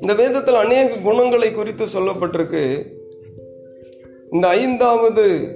இந்த 0.00 0.14
வேதத்தில் 0.16 0.54
அநேக 0.54 0.96
குணங்களை 1.02 1.52
குறித்து 1.52 1.84
சொல்லப்பட்டிருக்கு. 1.84 2.86
இந்த 4.30 4.48
ஐந்தாவது 4.48 5.48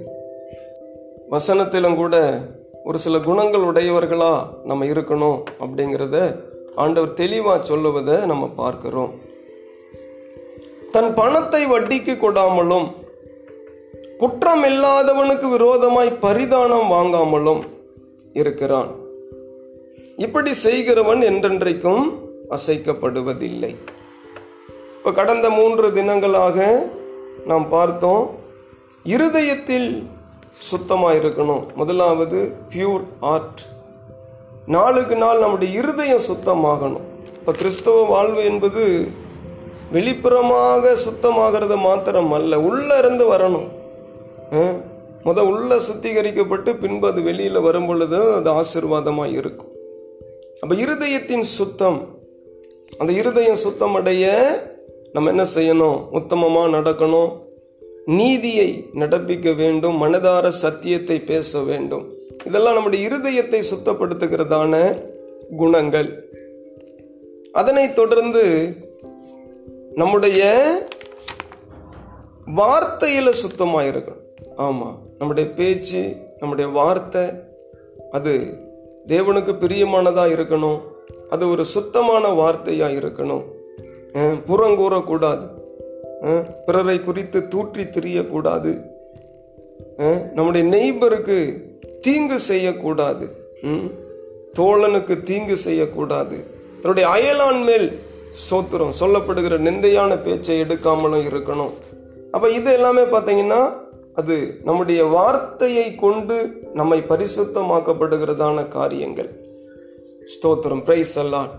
வசனத்திலும் 1.30 1.94
கூட 1.94 2.38
ஒரு 2.84 2.98
சில 2.98 3.18
குணங்கள் 3.18 3.60
உடையவர்களாக 3.60 4.48
நம்ம 4.64 4.84
இருக்கணும் 4.84 5.42
அப்படிங்கிறத 5.60 6.44
ஆண்டவர் 6.74 7.14
தெளிவாக 7.14 7.64
சொல்லுவதை 7.64 8.26
நம்ம 8.26 8.48
பார்க்கிறோம். 8.48 9.14
தன் 10.92 11.14
பணத்தை 11.14 11.66
வட்டிக்கு 11.66 12.14
கொடாமலும் 12.14 12.90
குற்றம் 14.18 14.64
இல்லாதவனுக்கு 14.64 15.48
விரோதமாய் 15.48 16.18
பரிதானம் 16.20 16.90
வாங்காமலும் 16.90 17.71
இருக்கிறான். 18.32 18.90
இப்படி 20.16 20.52
செய்கிறவன் 20.54 21.22
என்றென்றைக்கும் 21.30 22.04
அசைக்கப்படுவதில்லை. 22.56 23.72
இப்போ 24.96 25.12
கடந்த 25.12 25.50
மூன்று 25.50 25.88
தினங்களாக 25.88 26.66
நாம் 27.46 27.68
பார்த்தோம் 27.68 28.24
இருதயத்தில் 29.14 29.88
சுத்தமாக 30.70 31.14
இருக்கணும் 31.14 31.64
முதலாவது 31.74 32.40
பியூர் 32.72 33.04
ஆர்ட் 33.20 33.62
நாளுக்கு 34.66 35.16
நாள் 35.16 35.38
நம்முடைய 35.38 35.78
இருதயம் 35.78 36.26
சுத்தமாகணும். 36.28 37.06
இப்போ 37.38 37.52
கிறிஸ்தவ 37.52 38.04
வாழ்வு 38.04 38.44
என்பது 38.44 38.82
வெளிப்புறமாக 39.92 40.94
சுத்தமாகிறது 41.06 41.76
மாத்திரம் 41.78 42.32
அல்ல 42.32 42.60
உள்ளே 42.60 42.98
இருந்து 42.98 43.24
வரணும். 43.32 43.68
முத 45.24 45.40
உள்ள 45.40 45.76
சுத்திகரிக்கப்பட்டு 45.76 46.78
பின்பு 46.78 47.08
அது 47.08 47.22
வெளியில் 47.22 47.60
வரும் 47.60 47.86
பொழுது 47.86 48.32
அது 48.32 48.50
ஆசிர்வாதமாக 48.50 49.32
இருக்கும். 49.32 49.70
அப்போ 50.60 50.74
இருதயத்தின் 50.74 51.40
சுத்தம் 51.40 52.18
அந்த 52.98 53.12
இருதயம் 53.12 53.56
சுத்தம் 53.56 53.94
அடைய 53.94 54.26
நம்ம 55.12 55.28
என்ன 55.28 55.46
செய்யணும்? 55.54 55.98
உத்தமமாக 56.12 56.72
நடக்கணும். 56.76 57.40
நீதியை 58.04 58.88
நடப்பிக்க 58.94 59.54
வேண்டும். 59.56 60.02
மனதார 60.02 60.48
சத்தியத்தை 60.48 61.20
பேச 61.20 61.60
வேண்டும். 61.60 62.04
இதெல்லாம் 62.46 62.74
நம்முடைய 62.74 63.08
இருதயத்தை 63.08 63.62
சுத்தப்படுத்துகிறதான 63.74 65.02
குணங்கள். 65.56 66.30
அதனைத் 67.52 67.94
தொடர்ந்து 67.94 68.74
நம்முடைய 69.94 70.42
வார்த்தையில் 72.56 73.30
சுத்தமாக 73.30 73.88
இருக்கணும் 73.88 74.21
ஆமாம் 74.56 74.98
நம்முடைய 75.18 75.50
பேச்சு 75.50 76.16
நம்முடைய 76.38 76.70
வார்த்தை 76.70 77.22
அது 78.10 78.56
தேவனுக்கு 79.06 79.52
பிரியமானதாக 79.52 80.30
இருக்கணும். 80.30 80.80
அது 81.30 81.48
ஒரு 81.48 81.64
சுத்தமான 81.64 82.28
வார்த்தையாக 82.28 82.92
இருக்கணும். 82.92 83.44
புறங்கூறக்கூடாது. 84.46 85.48
பிறரை 86.66 87.00
குறித்து 87.00 87.48
தூற்றி 87.48 87.82
திரியக்கூடாது. 87.82 88.82
நம்முடைய 90.32 90.68
நெய்பருக்கு 90.68 91.62
தீங்கு 92.00 92.38
செய்யக்கூடாது. 92.38 93.30
ம்? 93.62 93.84
தோழனுக்கு 94.58 95.22
தீங்கு 95.22 95.56
செய்யக்கூடாது. 95.56 96.44
தன்னுடைய 96.82 97.08
அயலான் 97.08 97.64
மேல் 97.64 98.02
சோத்திரம் 98.50 98.92
சொல்லப்படுகிற 99.00 99.58
நிந்தையான 99.58 100.22
பேச்சை 100.22 100.60
எடுக்காமலும் 100.60 101.26
இருக்கணும். 101.26 101.70
அப்போ 102.30 102.50
இது 102.50 102.72
எல்லாமே 102.72 103.02
பார்த்தீங்கன்னா 103.02 103.72
அது 104.14 104.34
நம்முடைய 104.64 105.04
வார்த்தையை 105.04 105.94
கொண்டு 105.94 106.36
நம்மை 106.72 106.98
பரிசுத்தமாக்கப்படுகிறதான 107.00 108.68
காரியங்கள். 108.68 109.30
ஸ்தோத்திரம். 110.32 110.84
பிரைஸ் 110.84 111.14
எல்லாம் 111.16 111.50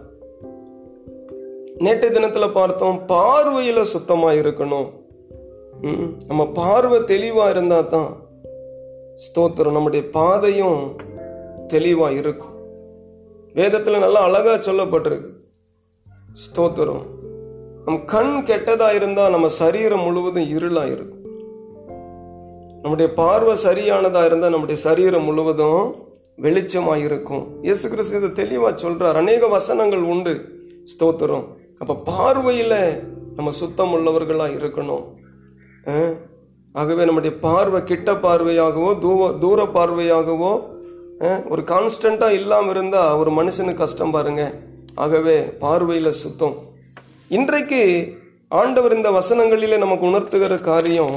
நேற்றைய 1.78 2.12
தினத்துல 2.16 2.48
பார்த்தோம் 2.52 3.00
பார்வையில 3.08 3.82
சுத்தமா 3.94 4.32
இருக்கணும். 4.32 4.90
நம்ம 6.28 6.44
பார்வை 6.60 7.00
தெளிவா 7.00 7.46
இருந்தா 7.50 7.80
தான் 7.82 8.12
ஸ்தோத்திரம். 9.26 9.78
நம்முடைய 9.78 10.10
பாதையும் 10.10 10.80
தெளிவா 11.74 12.10
இருக்கும். 12.18 12.54
வேதத்துல 13.56 14.00
நல்லா 14.00 14.22
அழகா 14.22 14.54
சொல்லப்பட்டிருக்கு. 14.54 15.32
ஸ்தோத்திரம். 16.46 17.04
நம் 17.86 18.06
கண் 18.06 18.36
கெட்டதா 18.48 18.90
இருந்தா 18.96 19.30
நம்ம 19.30 19.48
சரீரம் 19.62 20.04
முழுவதும் 20.04 20.50
இருளா 20.56 20.86
இருக்கும். 20.92 21.23
நம்முடைய 22.84 23.08
பார்வை 23.20 23.54
சரியானதாக 23.66 24.28
இருந்தால் 24.30 24.54
நம்முடைய 24.54 24.78
சரீரம் 24.86 25.28
முழுவதும் 25.28 25.84
வெளிச்சமாக 26.46 27.04
இருக்கும் 27.08 27.44
இயேசு 27.68 27.86
கிறிஸ்து 27.92 28.18
இதை 28.20 28.30
தெளிவாக 28.40 28.72
சொல்கிறார் 28.84 29.20
அநேக 29.22 29.48
வசனங்கள் 29.54 30.04
உண்டு. 30.14 30.34
ஸ்தோத்திரம். 30.94 31.46
அப்போ 31.82 31.94
பார்வையில் 32.10 32.80
நம்ம 33.38 33.52
சுத்தம் 33.60 33.94
உள்ளவர்களாக 33.98 34.58
இருக்கணும் 34.60 35.04
ஆகவே 36.82 37.04
நம்முடைய 37.08 37.34
பார்வை 37.46 37.80
கிட்ட 37.92 38.12
பார்வையாகவோ 38.26 38.92
தூர 39.06 39.30
தூர 39.44 39.68
பார்வையாகவோ 39.78 40.52
ஒரு 41.54 41.64
கான்ஸ்டண்ட்டாக 41.72 42.38
இல்லாமல் 42.40 42.74
இருந்தால் 42.76 43.18
ஒரு 43.22 43.34
மனுஷனுக்கு 43.40 43.82
கஷ்டம் 43.84 44.14
பாருங்க. 44.16 44.44
ஆகவே 45.04 45.38
பார்வையில் 45.64 46.20
சுத்தம். 46.24 46.56
இன்றைக்கு 47.38 47.82
ஆண்டவர் 48.62 48.98
இந்த 48.98 49.12
வசனங்களிலே 49.20 49.80
நமக்கு 49.86 50.06
உணர்த்துகிற 50.12 50.58
காரியம் 50.72 51.16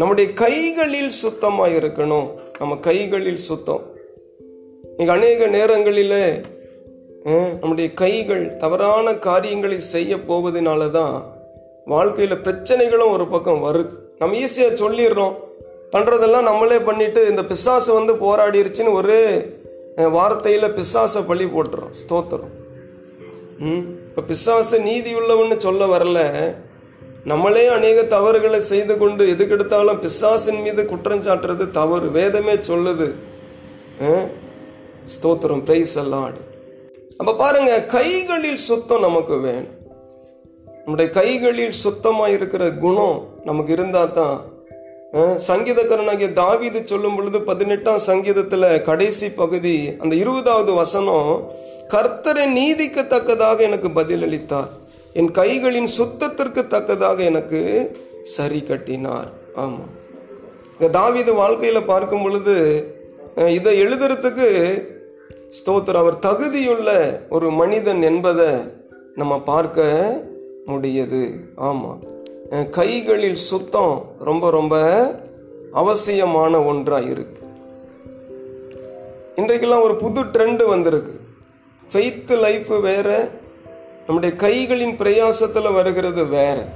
நம்முடைய 0.00 0.26
கைகளில் 0.42 1.12
சுத்தமாக 1.22 1.76
இருக்கணும். 1.80 2.28
நம்ம 2.58 2.76
கைகளில் 2.88 3.44
சுத்தம். 3.48 3.84
நீங்க 4.96 5.12
அநேக 5.12 5.46
நேரங்களிலே 5.56 6.26
நம்முடைய 7.60 7.88
கைகள் 8.02 8.44
தவறான 8.62 9.14
காரியங்களை 9.28 9.78
செய்ய 9.94 10.16
போவதனால 10.28 10.90
தான் 10.90 11.16
வாழ்க்கையில் 11.94 12.42
பிரச்சனைகளும் 12.46 13.14
ஒரு 13.16 13.26
பக்கம் 13.32 13.64
வருது. 13.66 13.94
நம்ம 14.20 14.36
ஈஸியாக 14.44 14.78
சொல்லிடுறோம். 14.82 15.34
பண்ணுறதெல்லாம் 15.92 16.48
நம்மளே 16.50 16.78
பண்ணிட்டு 16.88 17.20
இந்த 17.30 17.42
பிசாசு 17.50 17.90
வந்து 17.98 18.12
போராடிருச்சுன்னு 18.22 18.92
ஒரே 19.00 19.20
வார்த்தையில் 20.16 20.74
பிசாசை 20.78 21.20
பழி 21.26 21.44
போட்டுறோம். 21.44 21.92
ஸ்தோத்திரம். 22.02 22.54
ம் 23.58 23.84
இப்போ 24.08 24.22
பிசாசு 24.30 24.76
நீதி 24.88 25.12
உள்ளவன்னு 25.20 25.56
சொல்ல 25.66 25.82
வரல. 25.96 26.20
நம்மளே 27.30 27.62
அநேக 27.76 27.98
தவறுகளை 28.12 28.58
செய்து 28.72 28.94
கொண்டு 28.98 29.22
எதுக்கெடுத்தாலும் 29.32 30.00
பிசாசின் 30.02 30.60
மீது 30.64 30.82
குற்றம் 30.90 31.22
சாட்டுறது 31.26 31.64
தவறு. 31.78 32.08
வேதமே 32.16 32.54
சொல்லுது. 32.68 33.08
ஸ்தோத்திரம். 35.14 35.62
பிரைஸ் 35.68 35.94
அல்லாடு 36.02 36.40
அப்போ 37.20 37.32
பாருங்க 37.40 37.72
கைகளில் 37.96 38.60
சுத்தம் 38.68 39.04
நமக்கு 39.06 39.34
வேணும். 39.46 39.74
நம்முடைய 40.82 41.08
கைகளில் 41.18 41.76
சுத்தமாக 41.84 42.34
இருக்கிற 42.36 42.64
குணம் 42.84 43.18
நமக்கு 43.48 43.72
இருந்தால் 43.76 44.16
தான் 44.20 44.36
சங்கீதக்காரனாகிய 45.50 46.30
தாவிது 46.40 46.80
சொல்லும் 46.90 47.16
பொழுது 47.18 47.38
பதினெட்டாம் 47.50 48.02
சங்கீதத்தில் 48.10 48.68
கடைசி 48.88 49.28
பகுதி 49.42 49.76
அந்த 50.02 50.14
இருபதாவது 50.22 50.72
வசனம் 50.82 51.30
கர்த்தரை 51.94 52.44
நீதிக்கத்தக்கதாக 52.58 53.58
எனக்கு 53.68 53.88
பதிலளித்தார். 54.00 54.70
என் 55.18 55.30
கைகளின் 55.38 55.88
சுத்தத்திற்கு 55.98 56.62
தக்கதாக 56.72 57.18
எனக்கு 57.30 57.60
சரி 58.34 58.60
கட்டினார். 58.62 59.28
ஆமாம் 59.62 59.92
இந்த 60.78 60.88
தாவித 60.98 61.30
வாழ்க்கையில் 61.34 61.88
பார்க்கும் 61.90 62.24
பொழுது 62.24 62.56
இதை 63.56 63.72
எழுதுறதுக்கு 63.82 64.48
ஸ்தோத்திரம். 65.58 66.02
அவர் 66.02 66.24
தகுதியுள்ள 66.26 66.90
ஒரு 67.28 67.48
மனிதன் 67.60 68.02
என்பதை 68.10 68.50
நம்ம 69.14 69.38
பார்க்க 69.52 69.86
முடியுது. 70.66 71.22
ஆமாம் 71.68 72.02
கைகளில் 72.78 73.40
சுத்தம் 73.50 73.94
ரொம்ப 74.28 74.50
ரொம்ப 74.58 74.74
அவசியமான 75.82 76.60
ஒன்றாக 76.70 77.10
இருக்கு. 77.14 77.42
இன்றைக்கெல்லாம் 79.40 79.86
ஒரு 79.86 79.96
புது 79.96 80.20
ட்ரெண்டு 80.24 80.64
வந்திருக்கு. 80.66 81.16
ஃபெய்த் 81.90 82.32
லைஃப் 82.44 82.70
வேற 82.88 83.08
நம்முடைய 84.06 84.36
கைகளின் 84.36 84.96
பிரயாசத்தில் 84.96 85.72
வருகிறது 85.72 86.26
வேற. 86.26 86.66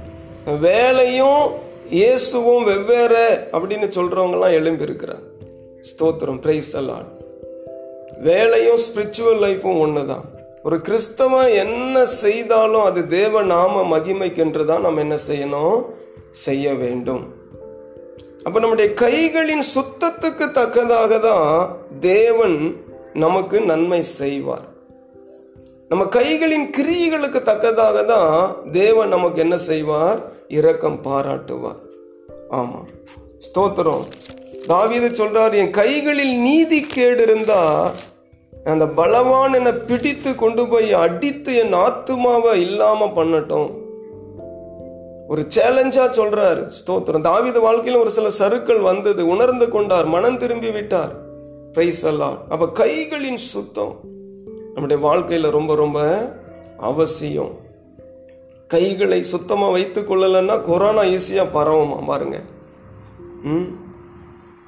வேலையும் 0.59 1.51
இயேசுவும் 1.89 2.63
வெவ்வேறு 2.63 3.47
அப்படின்னு 3.51 3.87
சொல்கிறவங்கலாம் 3.95 4.51
எழும்பி 4.51 4.83
இருக்கிறார் 4.83 5.19
ஸ்தோத்திரம் 5.81 6.41
பிரைஸ் 6.41 6.77
அல்லாட் 6.77 7.09
வேலையும் 8.17 8.75
ஸ்பிரிச்சுவல் 8.75 9.41
லைஃப்பும் 9.41 9.79
ஒன்று 9.79 10.07
தான் 10.07 10.29
ஒரு 10.63 10.77
கிறிஸ்தவன் 10.77 11.53
என்ன 11.53 12.05
செய்தாலும் 12.05 12.81
அது 12.81 13.07
தேவ 13.07 13.43
நாம 13.43 13.97
மகிமைக்கென்று 13.97 14.65
தான் 14.65 14.81
நம்ம 14.81 14.99
என்ன 14.99 15.17
செய்யணும்? 15.27 15.85
செய்ய 16.31 16.73
வேண்டும். 16.73 17.33
அப்போ 18.43 18.59
நம்முடைய 18.59 18.93
கைகளின் 18.93 19.63
சுத்தத்துக்கு 19.75 20.51
தக்கதாக 20.51 21.19
தான் 21.19 21.77
தேவன் 21.99 22.75
நமக்கு 23.13 23.61
நன்மை 23.61 24.01
செய்வார். 24.01 24.70
நம்ம 25.91 26.03
கைகளின் 26.03 26.67
கிரியைகளுக்கு 26.77 27.41
தக்கதாக 27.41 28.03
தான் 28.03 28.55
தேவன் 28.71 29.07
நமக்கு 29.07 29.41
என்ன 29.41 29.57
செய்வார்? 29.57 30.19
இரக்கம் 30.47 30.99
பாராட்டுவார். 31.03 31.81
ஆமாம் 32.49 32.87
ஸ்தோத்திரம். 33.47 34.03
தாவீது 34.67 35.07
சொல்றார் 35.07 35.53
என் 35.53 35.69
கைகளில் 35.69 36.37
நீதி 36.37 36.79
கேடு 36.79 37.21
இருந்தா 37.21 37.91
அந்த 38.63 38.85
பலவான் 38.85 39.53
என்னை 39.53 39.71
பிடித்து 39.71 40.35
கொண்டு 40.35 40.67
போய் 40.67 40.93
அடித்து 40.93 41.55
என் 41.55 41.73
ஆத்துமாவை 41.73 42.53
இல்லாம 42.53 43.05
பண்ணட்டும். 43.05 43.69
ஒரு 45.27 45.47
சேலஞ்சா 45.55 46.05
சொல்றாரு 46.19 46.63
ஸ்தோத்திரம். 46.79 47.27
தாவித 47.29 47.59
வாழ்க்கையில 47.67 47.99
ஒரு 47.99 48.09
சில 48.09 48.31
சருக்கள் 48.39 48.81
வந்தது 48.81 49.27
உணர்ந்து 49.27 49.69
கொண்டார் 49.69 50.05
மனம் 50.05 50.37
திரும்பி 50.37 50.71
விட்டார். 50.71 51.11
பிரைஸ் 51.73 52.03
எல்லாம் 52.03 52.39
அப்ப 52.49 52.85
கைகளின் 52.85 53.43
சுத்தம். 53.51 54.10
நம்முடைய 54.73 55.01
வாழ்க்கையில் 55.01 55.49
ரொம்ப 55.49 55.75
ரொம்ப 55.75 55.99
அவசியம். 56.77 57.51
கைகளை 58.67 59.23
சுத்தமாக 59.23 59.71
வைத்து 59.71 60.01
கொள்ளலைன்னா 60.01 60.61
கொரோனா 60.61 61.01
ஈஸியாக 61.01 61.47
பரவுமா 61.53 62.05
பாருங்க. 62.05 62.41
ம்? 63.43 63.65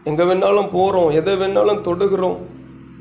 எங்கே 0.03 0.23
வேணாலும் 0.23 0.69
போகிறோம் 0.71 1.09
எதை 1.09 1.33
வேணாலும் 1.35 1.81
தொடுகிறோம். 1.81 2.37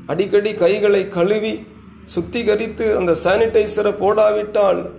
அடிக்கடி 0.05 0.53
கைகளை 0.53 1.07
கழுவி 1.07 1.67
சுத்திகரித்து 2.15 2.95
அந்த 2.95 3.15
சானிடைசரை 3.23 3.91
போடாவிட்டால் 3.93 4.89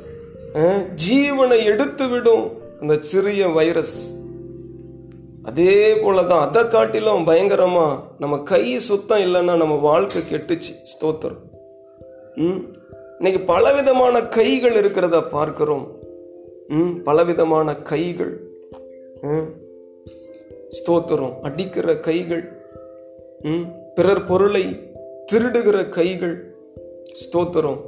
ஜீவனை 1.08 1.64
எடுத்து 1.64 2.08
விடும் 2.08 2.52
அந்த 2.80 2.98
சிறிய 3.00 3.48
வைரஸ். 3.48 4.16
அதே 5.42 5.94
போலதான் 5.94 6.40
அதை 6.40 6.68
காட்டிலும் 6.68 7.24
பயங்கரமாக 7.24 8.02
நம்ம 8.18 8.38
கை 8.38 8.78
சுத்தம் 8.78 9.18
இல்லைன்னா 9.18 9.56
நம்ம 9.56 9.74
வாழ்க்கை 9.74 10.22
கெட்டுச்சு. 10.22 10.74
ஸ்தோத்திரம். 10.84 11.53
இன்னைக்கு 12.36 13.40
பலவிதமான 13.46 14.22
கைகள் 14.22 14.72
இருக்கிறத 14.72 15.30
பார்க்கிறோம். 15.30 15.98
ம்? 16.68 17.02
பலவிதமான 17.02 17.74
கைகள். 17.74 18.40
ம், 19.20 19.52
ஸ்தோத்திரம். 20.70 21.40
அடிக்கிற 21.40 21.96
கைகள். 21.96 22.66
ம்? 23.42 23.62
பிறர் 23.94 24.24
பொருளை 24.24 24.92
திருடுகிற 25.32 25.88
கைகள். 25.88 26.56
ஸ்தோத்திரம். 27.12 27.80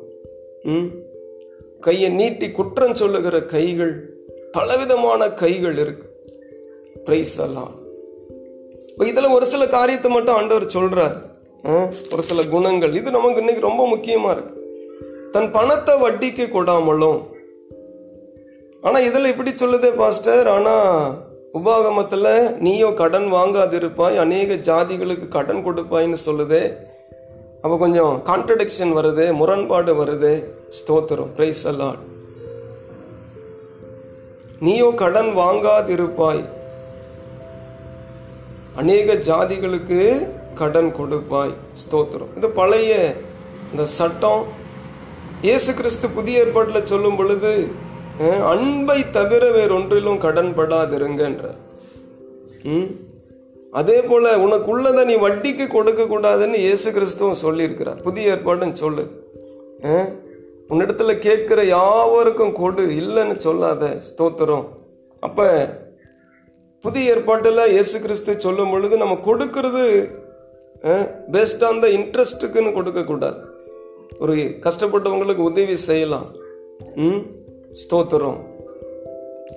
ம்? 0.63 0.87
கையை 1.81 2.11
நீட்டி 2.11 2.51
குற்றம் 2.51 2.95
சொல்லுகிற 2.95 3.43
கைகள். 3.43 4.17
பலவிதமான 4.53 5.31
கைகள் 5.31 5.79
இருக்கு. 5.79 6.15
பிரைஸ் 7.05 7.39
எல்லாம் 7.39 7.85
இதில் 8.97 9.27
ஒரு 9.27 9.47
சில 9.47 9.67
காரியத்தை 9.67 10.11
மட்டும் 10.11 10.35
ஆண்டவர் 10.35 10.71
சொல்கிறார் 10.71 11.36
ஒரு 11.67 12.23
சில 12.23 12.45
குணங்கள். 12.45 12.95
இது 12.95 13.11
நமக்கு 13.11 13.37
இன்னைக்கு 13.37 13.61
ரொம்ப 13.61 13.89
முக்கியமா 13.89 14.31
இருக்கு. 14.31 14.55
தன் 15.33 15.51
பணத்தை 15.51 16.01
வட்டிக்கு 16.01 16.45
கொடாமலும். 16.47 17.23
ஆனா 18.83 18.99
இதுல 18.99 19.27
இப்படி 19.27 19.51
சொல்லுதே 19.51 19.97
பாஸ்டர். 19.97 20.49
ஆனா 20.49 20.75
உபாகமத்தில் 21.55 22.57
நீயோ 22.57 22.93
கடன் 22.93 23.33
வாங்காதிருப்பாய் 23.33 24.17
அநேக 24.17 24.55
ஜாதிகளுக்கு 24.55 25.29
கடன் 25.29 25.65
கொடுப்பாய்ன்னு 25.65 26.17
சொல்லுதே. 26.27 26.77
அப்போ 27.63 27.77
கொஞ்சம் 27.79 28.23
கான்ட்ரடிக்ஷன் 28.25 28.95
வருது 28.97 29.33
முரண்பாடு 29.33 30.05
வருது. 30.05 30.45
ஸ்தோத்திரம். 30.79 31.33
பிரைஸ் 31.35 31.65
எல்லாம் 31.65 31.97
நீயோ 34.61 34.93
கடன் 34.97 35.37
வாங்காதிருப்பாய். 35.37 36.45
அநேக 38.77 39.15
ஜாதிகளுக்கு 39.15 40.29
கடன் 40.61 40.91
கொடுப்பாய். 40.93 41.55
ஸ்தோத்திரம். 41.83 42.31
இது 42.37 42.49
பழைய 42.61 42.93
இந்த 43.71 43.85
சட்டம் 43.99 44.43
இயேசு 45.43 45.71
கிறிஸ்து 45.75 46.07
புதிய 46.11 46.43
ஏற்பாட்டில் 46.45 46.89
சொல்லும் 46.93 47.17
பொழுது 47.17 47.51
அன்பை 48.51 48.99
தவிர 49.11 49.45
வேறொன்றிலும் 49.51 50.19
கடன் 50.19 50.53
படாதிருங்கன்ற. 50.59 51.47
ம்? 52.75 52.87
அதே 53.73 53.97
போல 54.03 54.27
உனக்குள்ளதை 54.39 55.03
நீ 55.05 55.17
வட்டிக்கு 55.17 55.67
கொடுக்க 55.67 56.03
கூடாதுன்னு 56.03 56.59
இயேசு 56.67 56.89
கிறிஸ்துவும் 56.91 57.43
சொல்லியிருக்கிறார். 57.43 57.99
புதிய 58.03 58.35
ஏற்பாடுன்னு 58.35 58.79
சொல்லு. 58.85 59.05
உன்னிடத்துல 60.71 61.15
கேட்கிற 61.19 61.61
யாவருக்கும் 61.65 62.55
கொடு. 62.61 62.85
இல்லைன்னு 63.03 63.37
சொல்லாத. 63.39 63.91
ஸ்தோத்திரம். 64.09 64.67
அப்போ 65.23 65.47
புதிய 66.85 67.13
ஏற்பாட்டில் 67.13 67.71
இயேசு 67.75 67.97
கிறிஸ்து 68.01 68.41
சொல்லும் 68.41 68.71
பொழுது 68.71 68.97
நம்ம 68.97 69.15
கொடுக்கறது 69.29 69.85
பெஸ்ட் 71.31 71.65
ஆன் 71.65 71.81
த 71.81 71.89
இன்ட்ரெஸ்ட்டுக்குன்னு 71.89 72.73
கொடுக்கக்கூடாது 72.73 73.55
ஒரு 74.19 74.35
கஷ்டப்பட்டவங்களுக்கு 74.67 75.43
உதவி 75.51 75.77
செய்யலாம். 75.77 76.27
ம்? 76.95 77.23
ஸ்தோத்திரம். 77.83 78.39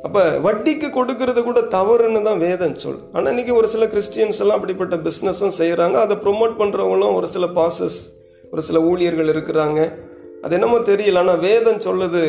அப்போ 0.03 0.21
வட்டிக்கு 0.39 0.87
கொடுக்கறது 0.97 1.43
கூட 1.43 1.61
தவறுன்னு 1.61 2.21
தான் 2.21 2.37
வேதம் 2.37 2.77
சொல். 2.77 2.99
ஆனால் 3.11 3.33
இன்றைக்கி 3.33 3.53
ஒரு 3.55 3.67
சில 3.67 3.85
கிறிஸ்டியன்ஸ் 3.85 4.39
எல்லாம் 4.39 4.57
அப்படிப்பட்ட 4.57 4.95
பிஸ்னஸும் 4.95 5.57
செய்கிறாங்க 5.57 5.93
அதை 5.93 6.17
ப்ரொமோட் 6.17 6.59
பண்ணுறவங்களும் 6.59 7.13
ஒரு 7.13 7.27
சில 7.27 7.45
பாசஸ் 7.45 7.99
ஒரு 8.51 8.61
சில 8.61 8.81
ஊழியர்கள் 8.81 9.33
இருக்கிறாங்க. 9.33 9.93
அது 10.41 10.53
என்னமோ 10.53 10.79
தெரியல. 10.79 11.17
ஆனால் 11.17 11.39
வேதம் 11.39 11.83
சொல்லுது 11.87 12.23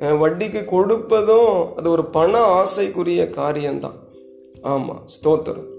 வட்டிக்கு 0.00 0.64
கொடுப்பதும் 0.64 1.74
அது 1.76 1.90
ஒரு 1.90 2.04
பண 2.04 2.40
ஆசைக்குரிய 2.40 3.30
காரியம்தான். 3.30 3.98
ஆமாம் 4.62 5.02
ஸ்தோத்திரம். 5.16 5.70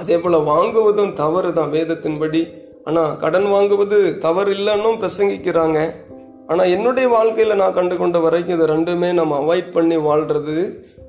அதே 0.00 0.16
போல் 0.18 0.46
வாங்குவதும் 0.52 1.12
தவறு 1.22 1.50
தான் 1.58 1.72
வேதத்தின்படி. 1.76 2.42
ஆனால் 2.88 3.16
கடன் 3.22 3.48
வாங்குவது 3.54 3.98
தவறு 4.26 4.50
இல்லைன்னும் 4.56 5.00
பிரசங்கிக்கிறாங்க. 5.02 5.78
ஆனால் 6.50 6.72
என்னுடைய 6.74 7.06
வாழ்க்கையில் 7.08 7.60
நான் 7.60 7.76
கண்டு 7.78 7.94
கொண்ட 7.96 8.18
வரைக்கும் 8.18 8.56
இது 8.56 8.66
ரெண்டுமே 8.74 9.10
நம்ம 9.20 9.36
அவாய்ட் 9.42 9.70
பண்ணி 9.72 9.96
வாழ்கிறது 10.08 10.56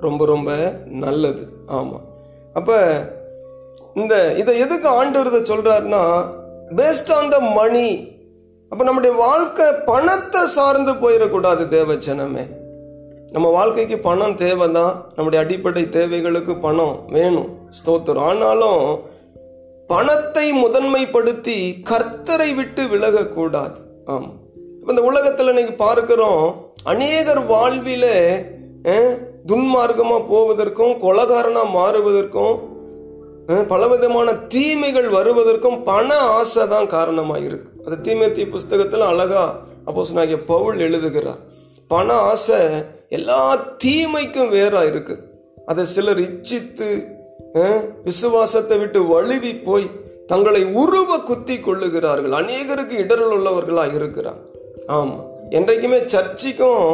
ரொம்ப 0.06 0.26
ரொம்ப 0.26 0.50
நல்லது. 1.04 1.42
ஆமாம் 1.78 2.04
அப்போ 2.58 2.76
இந்த 4.00 4.14
இதை 4.40 4.52
எதுக்கு 4.64 4.88
ஆண்டவர் 4.98 5.30
இதை 5.32 5.42
சொல்றாருன்னா 5.52 6.02
பேஸ்ட் 6.78 7.12
ஆன் 7.16 7.32
த 7.34 7.38
மணி 7.58 7.88
அப்போ 8.72 8.84
நம்முடைய 8.84 9.14
வாழ்க்கை 9.24 9.66
பணத்தை 9.90 10.42
சார்ந்து 10.56 10.92
போயிடக்கூடாது 11.02 11.64
தேவச்சனமே 11.74 12.44
நம்ம 13.34 13.46
வாழ்க்கைக்கு 13.54 13.96
பணம் 14.06 14.34
தேவை 14.42 14.66
தான் 14.76 14.92
நம்முடைய 15.14 15.38
அடிப்படை 15.44 15.82
தேவைகளுக்கு 15.94 16.54
பணம் 16.64 16.96
வேணும். 17.14 17.48
ஸ்தோத்திரம். 17.78 18.26
ஆனாலும் 18.30 18.82
பணத்தை 19.90 20.44
முதன்மைப்படுத்தி 20.64 21.56
கர்த்தரை 21.90 22.48
விட்டு 22.58 22.82
விலகக்கூடாது. 22.92 23.78
ஆமாம் 24.12 24.36
இந்த 24.92 25.02
உலகத்தில் 25.10 25.50
இன்னைக்கு 25.52 25.74
பார்க்குறோம் 25.82 26.44
அநேகர் 26.92 27.42
வாழ்வில் 27.52 28.12
துன்மார்க்கமாக 29.50 30.22
போவதற்கும் 30.30 30.94
கொலகாரனாக 31.04 31.74
மாறுவதற்கும் 31.78 32.54
பலவிதமான 33.72 34.28
தீமைகள் 34.54 35.08
வருவதற்கும் 35.18 35.78
பண 35.90 36.08
ஆசை 36.38 36.64
தான் 36.74 36.92
காரணமாக 36.96 37.46
இருக்கு 37.48 37.70
அது 37.86 37.96
தீமை 38.06 38.28
தீ 38.32 38.44
புஸ்தகத்தில் 38.54 39.10
அழகா 39.12 39.44
அப்போஸ் 39.88 40.18
பவுல் 40.52 40.84
எழுதுகிறார். 40.88 41.42
பண 41.90 42.12
ஆசை 42.30 42.58
எல்லா 43.16 43.40
தீமைக்கும் 43.84 44.52
வேறா 44.56 44.82
இருக்கு. 44.90 45.16
அதை 45.70 45.84
சிலர் 45.94 46.22
இச்சித்து 46.26 46.88
விசுவாசத்தை 48.06 48.76
விட்டு 48.78 49.00
வழுவி 49.12 49.52
போய் 49.66 49.86
தங்களை 50.30 50.62
உருவ 50.82 51.18
குத்தி 51.28 51.56
கொள்ளுகிறார்கள். 51.60 52.36
அநேகருக்கு 52.40 52.94
இடரல் 53.04 53.34
உள்ளவர்களா 53.36 53.84
இருக்கிறார். 53.98 54.40
ஆமா 54.96 55.18
என்றைக்குமே 55.58 55.98
சர்ச்சுக்கும் 56.14 56.86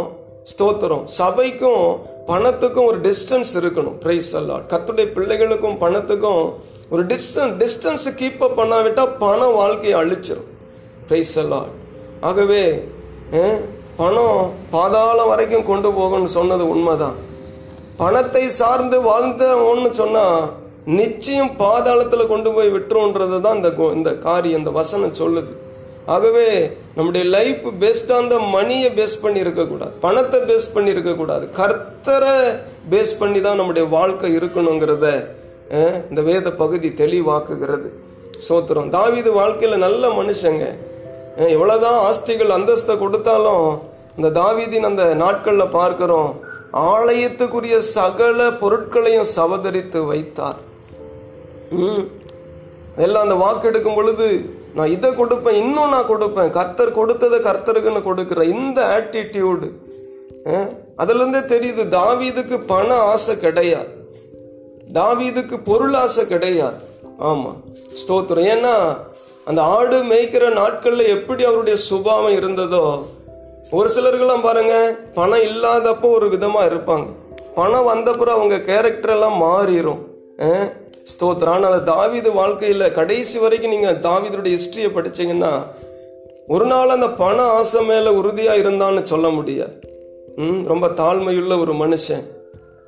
ஸ்தோத்திரம் 0.52 1.04
சபைக்கும் 1.18 1.84
பணத்துக்கும் 2.30 2.88
ஒரு 2.90 2.98
டிஸ்டன்ஸ் 3.06 3.52
இருக்கணும். 3.60 3.96
பிரைஸ் 4.04 4.30
அல்லாட் 4.38 4.66
கத்துடைய 4.72 5.06
பிள்ளைகளுக்கும் 5.16 5.80
பணத்துக்கும் 5.84 6.44
ஒரு 6.92 7.02
டிஸ்டன்ஸ் 7.12 7.54
டிஸ்டன்ஸ் 7.62 8.06
கீப் 8.20 8.42
அப் 8.46 8.56
பண்ணாவிட்டால் 8.60 9.12
பணம் 9.24 9.56
வாழ்க்கையை 9.60 9.96
அழிச்சிடும் 10.02 10.48
பிரைஸ் 11.08 11.34
அல்லாட் 11.42 11.76
ஆகவே 12.28 12.62
பணம் 14.00 14.50
பாதாளம் 14.74 15.30
வரைக்கும் 15.30 15.68
கொண்டு 15.70 15.88
போகணும்னு 15.98 16.36
சொன்னது 16.38 16.64
உண்மைதான். 16.74 17.16
பணத்தை 18.00 18.44
சார்ந்து 18.58 18.98
வாழ்ந்தோன்னு 19.08 19.90
சொன்னால் 20.00 20.44
நிச்சயம் 20.98 21.50
பாதாளத்தில் 21.62 22.30
கொண்டு 22.30 22.50
போய் 22.54 22.74
விட்டுருன்றது 22.76 23.38
தான் 23.46 23.58
இந்த 23.58 23.70
இந்த 23.98 24.12
காரியம் 24.28 24.60
இந்த 24.60 24.72
வசனம் 24.78 25.18
சொல்லுது. 25.22 25.52
ஆகவே 26.14 26.46
நம்முடைய 26.94 27.24
லைஃப் 27.34 27.66
பெஸ்ட் 27.82 28.12
ஆன் 28.18 28.30
த 28.32 28.36
மணியை 28.54 28.88
பேஸ் 28.98 29.16
பண்ணி 29.24 29.38
இருக்கக்கூடாது 29.44 29.94
பணத்தை 30.06 30.38
பேஸ் 30.50 30.72
பண்ணி 30.76 30.90
இருக்கக்கூடாது 30.94 31.44
கர்த்தரை 31.58 32.38
பேஸ் 32.92 33.12
பண்ணி 33.20 33.40
தான் 33.46 33.60
நம்முடைய 33.60 33.84
வாழ்க்கை 33.96 34.30
இருக்கணுங்கிறத 34.38 35.06
இந்த 36.10 36.20
வேத 36.30 36.48
பகுதி 36.62 36.88
தெளிவாக்குகிறது. 37.02 37.88
சோத்திரம். 38.46 38.88
தாவீது 38.96 39.30
வாழ்க்கையில் 39.40 39.84
நல்ல 39.86 40.02
மனுஷங்க. 40.20 40.64
எவ்வளோதான் 41.54 41.98
ஆஸ்திகள் 42.06 42.56
அந்தஸ்தை 42.56 42.94
கொடுத்தாலும் 43.02 43.68
இந்த 44.16 44.30
தாவீதின் 44.30 44.84
அந்த 44.84 45.14
நாட்களில் 45.14 45.68
பார்க்கிறோம் 45.70 46.30
ஆலயத்துக்குரிய 46.92 47.78
சகல 47.96 48.50
பொருட்களையும் 48.52 49.28
சவதரித்து 49.36 50.00
வைத்தார். 50.06 50.58
ம். 51.70 52.04
எல்லாம் 52.96 53.22
அந்த 53.22 53.34
வாக்கு 53.34 53.68
எடுக்கும் 53.68 53.94
பொழுது 53.94 54.26
நான் 54.74 54.90
இதை 54.90 55.10
கொடுப்பேன் 55.10 55.60
இன்னும் 55.62 55.88
நான் 55.88 56.10
கொடுப்பேன் 56.10 56.50
கர்த்தர் 56.50 56.92
கொடுத்ததை 56.92 57.38
கர்த்தருக்குன்னு 57.38 58.08
கொடுக்குற 58.08 58.42
இந்த 58.56 58.80
ஆட்டிடியூடு 58.96 59.68
அதுலேருந்தே 60.98 61.40
தெரியுது 61.46 61.82
தாவீதுக்கு 61.88 62.56
பண 62.66 62.94
ஆசை 63.12 63.38
கிடையாது. 63.38 63.90
தாவீதுக்கு 64.92 65.56
பொருள் 65.64 65.94
ஆசை 65.94 66.26
கிடையாது. 66.26 66.78
ஆமாம் 67.18 67.58
ஸ்தோத்திரம். 68.02 68.46
ஏன்னா 68.46 68.74
அந்த 69.46 69.62
ஆடு 69.62 69.98
மேய்க்கிற 70.02 70.54
நாட்களில் 70.54 71.12
எப்படி 71.16 71.44
அவருடைய 71.44 71.76
சுபாவம் 71.78 72.36
இருந்ததோ 72.36 72.84
ஒரு 73.72 73.88
சிலர்கள்லாம் 73.94 74.46
பாருங்க 74.46 74.74
பணம் 75.14 75.44
இல்லாதப்போ 75.48 76.06
ஒரு 76.16 76.26
விதமாக 76.28 76.68
இருப்பாங்க. 76.70 77.06
பணம் 77.54 77.88
வந்தப்புறம் 77.90 78.36
அவங்க 78.38 78.56
கேரக்டர் 78.68 79.14
எல்லாம் 79.16 79.36
மாறிடும் 79.42 80.00
ஸ்தோத்திரம். 81.12 81.54
ஆனால் 81.58 81.84
தாவீது 81.90 82.30
வாழ்க்கையில் 82.32 82.94
கடைசி 82.98 83.36
வரைக்கும் 83.38 83.74
நீங்கள் 83.74 84.00
தாவீதுடைய 84.06 84.52
ஹிஸ்டரியை 84.56 84.90
படித்தீங்கன்னா 84.96 85.52
ஒரு 86.48 86.66
நாள் 86.66 86.94
அந்த 86.94 87.08
பண 87.22 87.38
ஆசை 87.58 87.80
மேலே 87.90 88.10
உறுதியாக 88.20 88.60
இருந்தான்னு 88.62 89.02
சொல்ல 89.04 89.26
முடியாது. 89.28 89.74
ம், 90.38 90.60
ரொம்ப 90.66 90.86
தாழ்மையுள்ள 91.00 91.54
ஒரு 91.64 91.74
மனுஷன். 91.82 92.24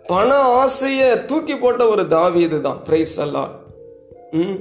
பண 0.05 0.31
ஆசையை 0.61 1.09
தூக்கி 1.31 1.57
போட்ட 1.57 1.83
ஒரு 1.89 2.05
தாவீது 2.09 2.59
தான். 2.61 2.81
பிரைஸ் 2.87 3.17
எல்லாம் 3.27 3.51
ம். 4.35 4.57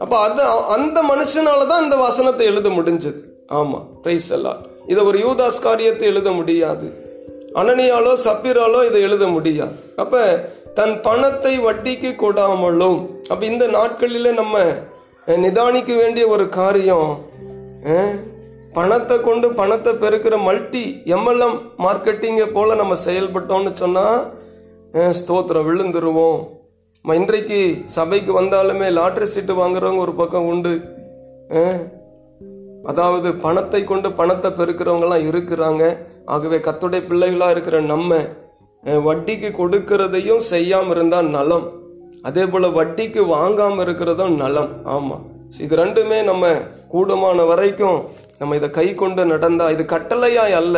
அப்போ 0.00 0.16
அது 0.26 0.42
அந்த 0.76 0.98
மனுஷனால 1.12 1.66
தான் 1.66 1.84
இந்த 1.84 1.96
வசனத்தை 2.06 2.44
எழுத 2.52 2.68
முடிஞ்சது. 2.78 3.20
ஆமாம் 3.52 3.86
பிரைஸ் 4.02 4.28
எல்லாம் 4.38 4.60
இதை 4.90 5.00
ஒரு 5.10 5.18
யூதாஸ் 5.24 5.64
காரியத்தை 5.66 6.06
எழுத 6.12 6.28
முடியாது. 6.38 6.86
அனனியாலோ 7.60 8.12
சப்பிராலோ 8.24 8.80
இதை 8.88 9.00
எழுத 9.08 9.24
முடியாது. 9.36 9.74
அப்ப 10.02 10.22
தன் 10.78 10.94
பணத்தை 11.06 11.54
வட்டிக்கு 11.66 12.10
கொடாமலும் 12.22 12.98
அப்ப 13.32 13.40
இந்த 13.52 13.64
நாட்களில் 13.76 14.38
நம்ம 14.40 14.58
நிதானிக்க 15.44 15.90
வேண்டிய 16.00 16.24
ஒரு 16.34 16.44
காரியம் 16.58 17.10
பணத்தை 18.76 19.16
கொண்டு 19.20 19.46
பணத்தை 19.60 19.92
பெருக்கிற 20.02 20.34
மல்டி 20.48 20.84
எம்எல்எம் 21.14 21.56
மார்க்கெட்டிங்கை 21.84 22.46
போல 22.56 22.74
நம்ம 22.80 22.96
செயல்பட்டோம்னு 23.06 23.72
சொன்னா 23.82 24.04
ஸ்தோத்திரம் 25.18 25.66
விழுந்துருவோம். 25.68 26.40
நம்ம 27.04 27.16
இன்றைக்கு 27.20 27.60
சபைக்கு 27.96 28.32
வந்தாலுமே 28.40 28.88
லாட்ரி 28.98 29.26
சீட்டு 29.34 29.54
வாங்குறவங்க 29.60 30.04
ஒரு 30.06 30.14
பக்கம் 30.20 30.48
உண்டு 30.52 30.74
அதாவது 32.90 33.28
பணத்தை 33.44 33.80
கொண்டு 33.84 34.08
பணத்தை 34.20 34.50
பெருக்கிறவங்களாம் 34.58 35.26
இருக்கிறாங்க. 35.30 35.82
ஆகவே 36.34 36.58
கத்துடைய 36.66 37.02
பிள்ளைகளாக 37.08 37.54
இருக்கிற 37.54 37.76
நம்ம 37.92 38.18
வட்டிக்கு 39.06 39.48
கொடுக்கறதையும் 39.58 40.42
செய்யாமல் 40.52 40.94
இருந்தால் 40.96 41.28
நலம். 41.36 41.66
அதே 42.28 42.44
போல் 42.52 42.74
வட்டிக்கு 42.78 43.22
வாங்காமல் 43.34 43.82
இருக்கிறதும் 43.84 44.34
நலம். 44.42 44.70
ஆமாம் 44.94 45.24
இது 45.64 45.74
ரெண்டுமே 45.82 46.18
நம்ம 46.30 46.46
கூடுமான 46.92 47.44
வரைக்கும் 47.50 47.98
நம்ம 48.38 48.56
இதை 48.58 48.68
கை 48.78 48.88
கொண்டு 49.02 49.22
நடந்தால் 49.32 49.74
இது 49.74 49.84
கட்டளையாய் 49.94 50.54
அல்ல. 50.60 50.76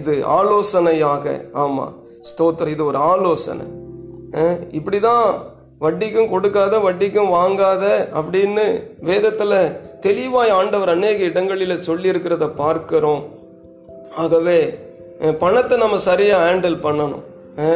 இது 0.00 0.12
ஆலோசனையாக. 0.38 1.24
ஆமாம் 1.62 1.92
ஸ்தோத்திரம். 2.30 2.72
இது 2.74 2.84
ஒரு 2.90 2.98
ஆலோசனை. 3.12 3.66
இப்படி 4.78 4.98
தான் 5.08 5.24
வட்டிக்கும் 5.84 6.32
கொடுக்காத 6.32 6.74
வட்டிக்கும் 6.86 7.30
வாங்காத 7.36 7.84
அப்படின்னு 8.18 8.66
வேதத்தில் 9.08 9.56
தெளிவாய் 10.06 10.52
ஆண்டவர் 10.58 10.92
அநேக 10.94 11.18
இடங்களில் 11.30 11.84
சொல்லியிருக்கிறத 11.88 12.46
பார்க்கிறோம். 12.62 13.22
ஆகவே 14.22 14.58
பணத்தை 15.42 15.74
நம்ம 15.82 15.96
சரியாக 16.08 16.46
ஹேண்டில் 16.46 16.78
பண்ணணும். 16.86 17.24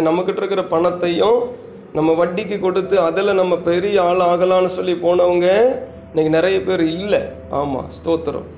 நம்மக்கிட்ட 0.07 0.41
இருக்கிற 0.43 0.63
பணத்தையும் 0.75 1.41
நம்ம 1.97 2.13
வட்டிக்கு 2.21 2.57
கொடுத்து 2.61 2.97
அதில் 3.09 3.39
நம்ம 3.41 3.55
பெரிய 3.71 3.97
ஆள் 4.09 4.23
ஆகலான்னு 4.31 4.71
சொல்லி 4.79 4.95
போனவங்க 5.05 5.49
இன்னைக்கு 6.11 6.33
நிறைய 6.37 6.57
பேர் 6.69 6.83
இல்லை. 6.97 7.23
ஆமாம் 7.61 7.91
ஸ்தோத்திரம். 7.99 8.49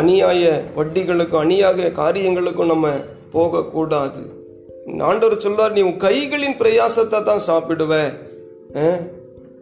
அநியாய 0.00 0.44
வட்டிகளுக்கும் 0.78 1.42
அநியாய 1.44 1.90
காரியங்களுக்கும் 2.00 2.72
நம்ம 2.72 2.88
போகக்கூடாது. 3.34 4.22
ஆண்டவர் 5.08 5.44
சொல்வார் 5.44 5.76
நீ 5.76 5.82
உன் 5.88 6.02
கைகளின் 6.08 6.58
பிரயாசத்தை 6.60 7.18
தான் 7.30 7.46
சாப்பிடுவேன் 7.50 8.12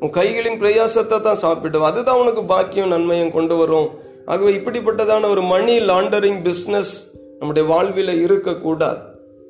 உன் 0.02 0.14
கைகளின் 0.16 0.58
பிரயாசத்தை 0.62 1.18
தான் 1.26 1.42
சாப்பிடுவ 1.44 1.86
அதுதான் 1.90 2.20
உனக்கு 2.22 2.42
பாக்கியம் 2.52 2.92
நன்மையும் 2.94 3.34
கொண்டு 3.36 3.54
வரும். 3.60 3.88
ஆகவே 4.30 4.50
இப்படிப்பட்டதான 4.58 5.28
ஒரு 5.34 5.42
மணி 5.52 5.74
லாண்டரிங் 5.90 6.40
பிஸ்னஸ் 6.46 6.92
நம்முடைய 7.38 7.64
வாழ்வில் 7.70 8.12
இருக்கக்கூடாது. 8.26 9.00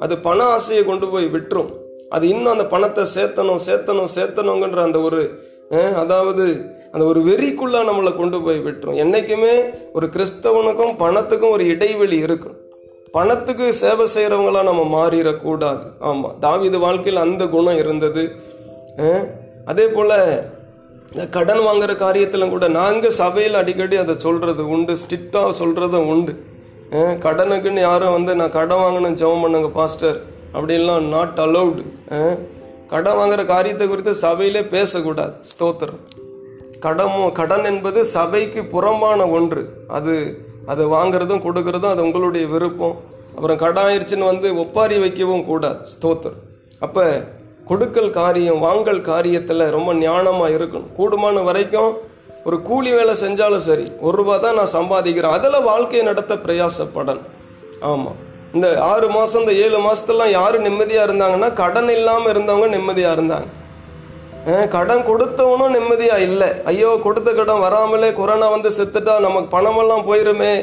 அது 0.05 0.15
பண 0.26 0.38
ஆசையை 0.57 0.83
கொண்டு 0.91 1.07
போய் 1.12 1.26
விட்டுரும். 1.35 1.71
அது 2.17 2.25
இன்னும் 2.33 2.53
அந்த 2.55 2.67
பணத்தை 2.75 3.05
சேர்த்தணும் 3.17 3.62
சேர்த்தணும் 3.69 4.11
சேர்த்தணுங்கன்ற 4.17 4.81
அந்த 4.88 4.99
ஒரு 5.09 5.21
அதாவது 6.03 6.45
அந்த 6.93 7.05
ஒரு 7.12 7.21
வெறிக்குள்ள 7.29 7.76
நம்மளை 7.88 8.12
கொண்டு 8.19 8.38
போய் 8.45 8.61
விட்டுரும். 8.67 8.99
என்றைக்குமே 9.05 9.55
ஒரு 9.97 10.07
கிறிஸ்தவனுக்கும் 10.15 10.93
பணத்துக்கும் 11.03 11.55
ஒரு 11.57 11.65
இடைவெளி 11.73 12.19
இருக்கும். 12.26 12.57
பணத்துக்கு 13.17 13.67
சேவை 13.81 14.07
செய்கிறவங்களா 14.15 14.62
நம்ம 14.69 14.85
மாறிடக்கூடாது. 14.97 15.85
ஆமாம் 16.11 16.37
தாவீது 16.45 16.79
வாழ்க்கையில் 16.85 17.25
அந்த 17.25 17.43
குணம் 17.57 17.81
இருந்தது. 17.83 18.25
அதே 19.71 19.87
போல் 19.95 20.19
இந்த 21.13 21.25
கடன் 21.37 21.63
வாங்குற 21.67 21.93
காரியத்திலும் 22.03 22.53
கூட 22.55 22.67
நாங்கள் 22.81 23.17
சபையில் 23.21 23.59
அடிக்கடி 23.61 23.97
அதை 24.03 24.15
சொல்கிறது 24.25 24.63
உண்டு 24.75 24.95
ஸ்ட்ரிக்டாக 25.03 25.51
சொல்கிறதும் 25.61 26.09
உண்டு. 26.13 26.33
கடனுக்குன்னு 27.25 27.83
யாரும் 27.87 28.17
வந்து 28.17 28.33
நான் 28.41 28.57
கடன் 28.59 28.83
வாங்கணும் 28.85 29.17
ஜெபம் 29.21 29.45
பண்ணுங்க 29.45 29.71
பாஸ்டர் 29.79 30.19
அப்படின்லாம் 30.57 31.07
நாட் 31.15 31.41
அலௌடு 31.45 31.83
கடன் 32.93 33.19
வாங்குற 33.21 33.43
காரியத்தை 33.55 33.87
குறித்து 33.89 34.13
சபையிலே 34.27 34.63
பேசக்கூடாது 34.75 35.35
ஸ்தோத்திரம். 35.53 36.03
கடமும் 36.85 37.33
கடன் 37.39 37.67
என்பது 37.71 38.01
சபைக்கு 38.17 38.61
புறம்பான 38.75 39.21
ஒன்று. 39.39 39.63
அது 39.99 40.15
அது 40.73 40.83
வாங்குறதும் 40.95 41.45
கொடுக்கறதும் 41.47 41.93
அது 41.95 42.05
உங்களுடைய 42.07 42.45
விருப்பம். 42.53 42.97
அப்புறம் 43.37 43.61
கடன் 43.65 43.87
ஆயிடுச்சுன்னு 43.89 44.31
வந்து 44.33 44.49
ஒப்பாரி 44.63 44.97
வைக்கவும் 45.05 45.47
கூடாது 45.51 45.81
ஸ்தோத்திரம். 45.95 46.43
அப்போ 46.87 47.05
கொடுக்கல் 47.71 48.11
காரியம் 48.19 48.61
வாங்கல் 48.67 49.01
காரியத்தில் 49.11 49.73
ரொம்ப 49.77 49.91
ஞானமாக 50.03 50.55
இருக்கணும். 50.57 50.93
கூடுமான 50.99 51.43
வரைக்கும் 51.49 51.93
ஒரு 52.49 52.57
கூலி 52.69 52.91
வேலை 52.97 53.15
செஞ்சாலும் 53.23 53.65
சரி 53.69 53.87
ஒரு 54.07 54.15
ரூபா 54.19 54.35
தான் 54.45 54.59
நான் 54.59 54.75
சம்பாதிக்கிறேன். 54.79 55.35
அதில் 55.37 55.67
வாழ்க்கையை 55.71 56.03
நடத்த 56.11 56.33
பிரயாசப்படன் 56.45 57.23
ஆமாம் 57.91 58.19
இந்த 58.55 58.67
ஆறு 58.91 59.07
மாதம் 59.15 59.43
இந்த 59.43 59.55
ஏழு 59.65 59.79
மாதத்துலாம் 59.87 60.35
யார் 60.39 60.57
நிம்மதியாக 60.67 61.07
இருந்தாங்கன்னா 61.09 61.49
கடன் 61.63 61.91
இல்லாமல் 61.99 62.33
இருந்தவங்க 62.35 62.69
நிம்மதியாக 62.77 63.17
இருந்தாங்க. 63.19 63.49
கடன் 64.75 65.07
கொடுத்தவனும் 65.11 65.75
நிம்மதியாக 65.77 66.27
இல்லை. 66.29 66.51
ஐயோ 66.71 66.91
கொடுத்த 67.07 67.31
கடன் 67.39 67.65
வராமலே 67.67 68.11
கொரோனா 68.19 68.49
வந்து 68.57 68.71
செத்துட்டா 68.79 69.15
நமக்கு 69.27 69.49
பணமெல்லாம் 69.57 70.05
போயிருமே. 70.09 70.55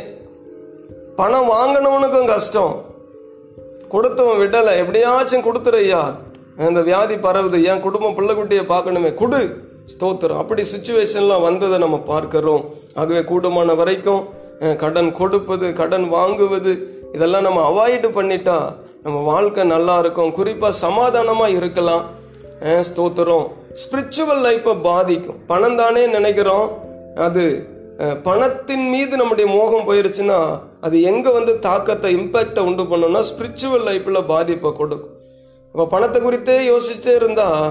பணம் 1.19 1.49
வாங்கினவனுக்கும் 1.55 2.29
கஷ்டம். 2.33 2.75
கொடுத்தவன் 3.93 4.39
விடலை. 4.43 4.73
எப்படியாச்சும் 4.83 5.47
கொடுத்துறையா 5.47 6.03
இந்த 6.69 6.79
வியாதி 6.87 7.15
பரவுது 7.25 7.57
என் 7.71 7.83
குடும்பம் 7.85 8.15
பிள்ளைக்குட்டியை 8.17 8.63
பார்க்கணுமே 8.71 9.11
குடு. 9.21 9.41
ஸ்தோத்திரம். 9.93 10.41
அப்படி 10.41 10.61
சுச்சுவேஷன்லாம் 10.71 11.45
வந்ததை 11.47 11.77
நம்ம 11.83 11.97
பார்க்கிறோம். 12.11 12.63
ஆகவே 12.99 13.21
கூடுமான 13.31 13.75
வரைக்கும் 13.81 14.21
கடன் 14.83 15.11
கொடுப்பது 15.19 15.67
கடன் 15.79 16.05
வாங்குவது 16.15 16.73
இதெல்லாம் 17.15 17.45
நம்ம 17.47 17.61
அவாய்டு 17.69 18.09
பண்ணிட்டா 18.17 18.57
நம்ம 19.05 19.17
வாழ்க்கை 19.31 19.63
நல்லா 19.73 19.95
இருக்கும். 20.03 20.31
குறிப்பாக 20.37 20.79
சமாதானமாக 20.85 21.55
இருக்கலாம். 21.59 22.03
ஸ்தோத்திரம். 22.89 23.45
ஸ்பிரிச்சுவல் 23.81 24.41
லைஃப்பை 24.47 24.73
பாதிக்கும். 24.89 25.39
பணம் 25.51 25.79
தானே 25.81 26.03
நினைக்கிறோம். 26.17 26.67
அது 27.27 27.43
பணத்தின் 28.27 28.85
மீது 28.93 29.13
நம்முடைய 29.21 29.47
மோகம் 29.55 29.87
போயிருச்சுன்னா 29.89 30.37
அது 30.85 30.95
எங்கே 31.09 31.31
வந்து 31.35 31.53
தாக்கத்தை 31.65 32.11
இம்பேக்டை 32.19 32.61
உண்டு 32.69 32.83
பண்ணோம்னா 32.91 33.21
ஸ்பிரிச்சுவல் 33.31 33.85
லைஃப்பில் 33.89 34.27
பாதிப்பை 34.31 34.71
கொடுக்கும். 34.79 35.12
அப்போ 35.73 35.85
பணத்தை 35.93 36.19
குறித்தே 36.21 36.55
யோசிச்சே 36.71 37.13
இருந்தால் 37.19 37.63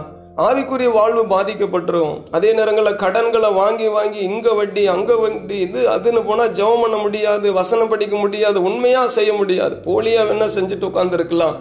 ஆவிக்குரிய 0.45 0.91
வாழ்வு 0.97 1.23
பாதிக்கப்பட்டுரும். 1.33 2.15
அதே 2.37 2.51
நேரங்களில் 2.59 2.99
கடன்களை 3.03 3.51
வாங்கி 3.59 3.87
வாங்கி 3.97 4.21
இங்கே 4.31 4.53
வட்டி 4.59 4.83
அங்கே 4.95 5.17
வட்டி 5.23 5.57
இது 5.67 5.81
அதுன்னு 5.93 6.21
போனால் 6.29 6.55
ஜெபம் 6.59 6.83
பண்ண 6.85 6.97
முடியாது 7.05 7.47
வசனம் 7.59 7.91
படிக்க 7.93 8.17
முடியாது 8.23 8.59
உண்மையாக 8.69 9.15
செய்ய 9.19 9.31
முடியாது. 9.41 9.75
போலியாக 9.87 10.27
வேணால் 10.31 10.55
செஞ்சுட்டு 10.57 10.89
உட்காந்துருக்கலாம் 10.91 11.57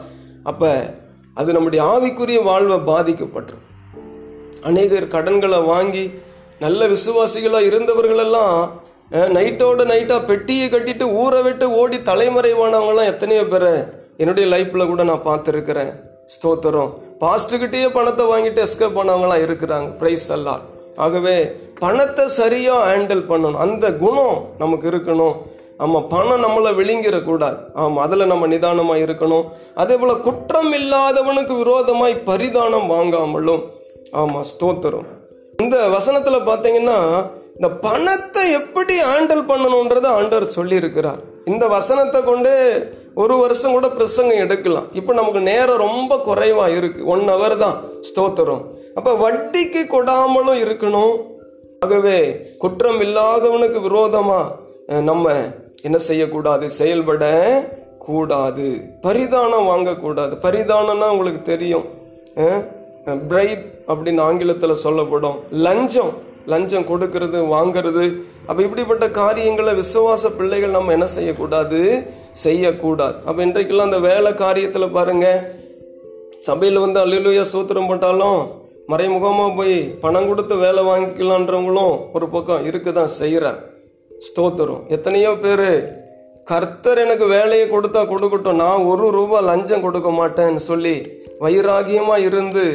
அப்போ 0.52 0.72
அது 1.42 1.50
நம்முடைய 1.58 1.82
ஆவிக்குரிய 1.94 2.40
வாழ்வை 2.50 2.78
பாதிக்கப்பட்டுரும். 2.92 3.66
அநேகர் 4.70 5.14
கடன்களை 5.16 5.60
வாங்கி 5.72 6.06
நல்ல 6.66 6.88
விசுவாசிகளாக 6.96 7.70
இருந்தவர்களெல்லாம் 7.72 8.56
நைட்டோட 9.38 9.84
நைட்டாக 9.92 10.28
பெட்டியை 10.32 10.68
கட்டிட்டு 10.70 11.06
ஊரை 11.24 11.42
விட்டு 11.48 11.68
ஓடி 11.82 12.00
தலைமறைவானவங்களாம் 12.10 13.12
எத்தனையோ 13.14 13.44
பேரை 13.54 13.74
என்னுடைய 14.24 14.48
லைஃப்பில் 14.54 14.90
கூட 14.92 15.04
நான் 15.10 15.28
பார்த்துருக்குறேன். 15.28 15.94
ஸ்தோத்திரம். 16.36 16.92
பாஸ்ட்டுக்கிட்டேயே 17.24 17.88
பணத்தை 17.98 18.26
வாங்கிட்டு 18.34 18.62
எஸ்கேப் 18.68 18.98
பண்ணவங்களாம் 19.00 19.46
இருக்கிறாங்க. 19.48 19.90
ப்ரைஸ் 20.02 20.28
எல்லாம் 20.38 20.62
ஆகவே 21.06 21.36
பணத்தை 21.84 22.24
சரியாக 22.40 22.88
ஹேண்டில் 22.90 23.24
பண்ணணும். 23.32 23.62
அந்த 23.66 23.86
குணம் 24.04 24.38
நமக்கு 24.58 24.86
இருக்கணும். 24.92 25.36
ஆமாம் 25.84 26.08
பணம் 26.08 26.44
நம்மளை 26.46 26.72
விழுங்கிடக்கூடாது. 26.80 27.58
ஆமாம் 27.74 28.02
அதில் 28.06 28.32
நம்ம 28.32 28.48
நிதானமாக 28.54 29.04
இருக்கணும். 29.06 29.46
அதே 29.82 29.96
போல் 30.02 30.24
குற்றம் 30.28 30.72
இல்லாதவனுக்கு 30.80 31.54
விரோதமாய் 31.62 32.16
பரிதானம் 32.30 32.88
வாங்காமலும். 32.94 33.64
ஆமாம் 34.22 34.48
ஸ்தோத்திரம். 34.52 35.08
இந்த 35.64 35.78
வசனத்தில் 35.98 36.48
பார்த்தீங்கன்னா 36.50 37.00
இந்த 37.56 37.70
பணத்தை 37.88 38.44
எப்படி 38.60 38.96
ஹேண்டில் 39.10 39.44
பண்ணணுன்றதை 39.52 40.10
ஆண்டவர் 40.20 40.56
சொல்லியிருக்கிறார். 40.58 41.22
இந்த 41.52 41.66
வசனத்தை 41.68 42.20
கொண்டு 42.24 42.54
ஒரு 43.22 43.36
வருஷம் 43.42 43.76
கூட 43.76 43.88
பிரசங்கம் 43.90 44.42
எடுக்கலாம். 44.44 44.88
இப்போ 45.00 45.12
நமக்கு 45.14 45.42
நேரம் 45.50 45.84
ரொம்ப 45.88 46.18
குறைவாக 46.28 46.76
இருக்குது 46.80 47.08
ஒன் 47.14 47.26
ஹவர் 47.32 47.56
தான். 47.64 47.78
ஸ்தோத்திரம். 48.10 48.64
அப்போ 49.00 49.12
வட்டிக்கு 49.24 49.82
கொடாமலும் 49.96 50.62
இருக்கணும். 50.66 51.16
ஆகவே 51.86 52.18
குற்றம் 52.64 53.02
இல்லாதவனுக்கு 53.08 53.80
விரோதமாக 53.88 55.02
நம்ம 55.10 55.36
என்ன 55.88 55.98
செய்யக்கூடாது? 56.08 56.66
செயல்பட 56.80 57.26
கூடாது. 58.08 58.68
பரிதானம் 59.06 59.70
வாங்கக்கூடாது. 59.72 60.34
பரிதானம்னா 60.48 61.08
உங்களுக்கு 61.16 61.42
தெரியும். 61.54 61.88
பிரைட் 63.32 63.66
அப்படின்னு 63.92 64.22
ஆங்கிலத்தில் 64.30 64.82
சொல்லப்படும். 64.86 65.40
லஞ்சம். 65.68 66.12
லஞ்சம் 66.52 66.90
கொடுக்கறது 66.92 67.40
வாங்கிறது 67.56 68.06
அப்போ 68.48 68.62
இப்படிப்பட்ட 68.66 69.06
காரியங்களை 69.22 69.74
விசுவாச 69.82 70.30
பிள்ளைகள் 70.38 70.76
நம்ம 70.78 70.92
என்ன 70.98 71.08
செய்யக்கூடாது? 71.18 71.80
செய்யக்கூடாது. 72.46 73.18
அப்போ 73.28 73.40
இன்றைக்கெல்லாம் 73.48 73.90
அந்த 73.90 74.00
வேலை 74.10 74.32
காரியத்தில் 74.44 74.96
பாருங்க. 74.98 75.28
சபையில் 76.48 76.84
வந்து 76.84 77.00
அல்லிலுயா 77.04 77.44
சூத்திரம் 77.54 77.90
போட்டாலும் 77.90 78.40
மறைமுகமாக 78.92 79.52
போய் 79.58 79.76
பணம் 80.04 80.30
கொடுத்து 80.30 80.54
வேலை 80.64 80.82
வாங்கிக்கலான்றவங்களும் 80.88 81.96
ஒரு 82.16 82.28
பக்கம் 82.36 82.66
இருக்குதான் 82.70 83.12
செய்கிறேன் 83.20 83.60
ஸ்தோத்திரம். 84.28 84.82
எத்தனையோ 84.96 85.32
பேர் 85.44 85.70
கர்த்தர் 86.52 87.02
எனக்கு 87.04 87.26
வேலையை 87.38 87.66
கொடுத்தா 87.70 88.02
கொடுக்கட்டும். 88.14 88.62
நான் 88.64 88.88
ஒரு 88.92 89.06
ரூபாய் 89.18 89.48
லஞ்சம் 89.50 89.86
கொடுக்க 89.86 90.10
மாட்டேன்னு 90.20 90.64
சொல்லி 90.72 90.96
வைராகியமாக 91.44 92.26
இருந்து 92.30 92.66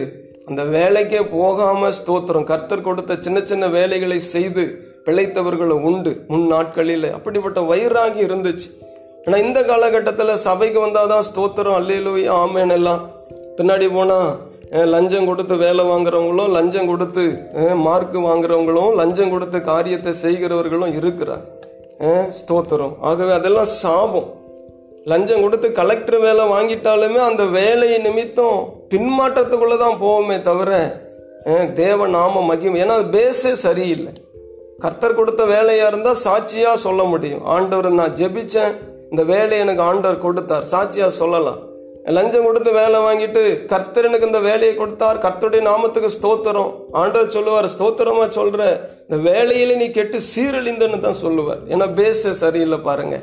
அந்த 0.48 0.62
வேலைக்கே 0.76 1.22
போகாமல் 1.36 1.96
ஸ்தோத்திரம். 2.00 2.48
கர்த்தர் 2.52 2.86
கொடுத்த 2.88 3.16
சின்ன 3.26 3.38
சின்ன 3.50 3.64
வேலைகளை 3.78 4.18
செய்து 4.34 4.64
பிழைத்தவர்களும் 5.06 5.84
உண்டு. 5.90 6.12
முன் 6.32 6.46
நாட்களில் 6.52 7.08
அப்படிப்பட்ட 7.16 7.60
வயிறாகி 7.70 8.20
இருந்துச்சு. 8.28 8.68
ஆனால் 9.24 9.42
இந்த 9.46 9.60
காலகட்டத்தில் 9.70 10.42
சபைக்கு 10.46 10.78
வந்தாதான் 10.86 11.26
ஸ்தோத்திரம் 11.28 11.78
அல்லேலூயா 11.80 12.34
ஆமேன் 12.44 12.74
எல்லாம். 12.78 13.02
பின்னாடி 13.58 13.86
போனால் 13.96 14.30
லஞ்சம் 14.94 15.28
கொடுத்து 15.28 15.54
வேலை 15.64 15.82
வாங்குறவங்களும் 15.90 16.54
லஞ்சம் 16.56 16.88
கொடுத்து 16.90 17.24
மார்க் 17.84 18.16
வாங்குறவங்களும் 18.28 18.96
லஞ்சம் 19.00 19.32
கொடுத்து 19.34 19.58
காரியத்தை 19.70 20.12
செய்கிறவர்களும் 20.24 20.94
இருக்கிறார் 21.00 21.44
ஸ்தோத்திரம். 22.38 22.94
ஆகவே 23.10 23.32
அதெல்லாம் 23.38 23.70
சாபம். 23.82 24.28
லஞ்சம் 25.10 25.42
கொடுத்து 25.44 25.68
கலெக்டர் 25.78 26.18
வேலை 26.26 26.44
வாங்கிட்டாலுமே 26.52 27.20
அந்த 27.30 27.42
வேலையை 27.58 27.98
நிமித்தம் 28.06 28.58
பின்மாற்றத்துக்குள்ளே 28.92 29.76
தான் 29.84 30.00
போவோமே 30.02 30.36
தவிர 30.48 30.70
தேவ 31.80 32.08
நாம 32.18 32.42
மகிமை. 32.50 32.80
ஏன்னா 32.84 32.96
அது 32.98 33.06
பேஸே 33.18 33.52
சரியில்லை. 33.66 34.12
கர்த்தர் 34.84 35.18
கொடுத்த 35.18 35.42
வேலையாக 35.52 35.90
இருந்தால் 35.90 36.20
சாட்சியாக 36.24 36.82
சொல்ல 36.86 37.02
முடியும். 37.12 37.44
ஆண்டவர் 37.54 37.88
நான் 38.00 38.16
ஜெபிச்சேன். 38.20 38.74
இந்த 39.12 39.22
வேலையை 39.30 39.60
எனக்கு 39.64 39.82
ஆண்டவர் 39.90 40.24
கொடுத்தார். 40.24 40.66
சாட்சியாக 40.72 41.12
சொல்லலாம் 41.22 41.60
லஞ்சம் 42.16 42.46
கொடுத்து 42.46 42.70
வேலை 42.80 42.98
வாங்கிட்டு 43.04 43.40
கர்த்தர் 43.70 44.06
எனக்கு 44.08 44.28
இந்த 44.30 44.40
வேலையை 44.48 44.74
கொடுத்தார். 44.80 45.18
கர்த்தருடைய 45.24 45.62
நாமத்துக்கு 45.68 46.10
ஸ்தோத்திரம். 46.16 46.70
ஆண்டவர் 47.00 47.32
சொல்லுவார் 47.36 47.68
ஸ்தோத்திரமாக 47.74 48.28
சொல்கிற 48.38 48.62
இந்த 49.06 49.16
வேலையில 49.30 49.78
நீ 49.80 49.86
கெட்டு 49.96 50.20
சீரழிந்தன்னு 50.32 51.00
தான் 51.06 51.20
சொல்லுவார். 51.24 51.62
ஏன்னா 51.72 51.88
பேஸே 51.98 52.34
சரியில்லை 52.42 52.78
பாருங்க. 52.88 53.16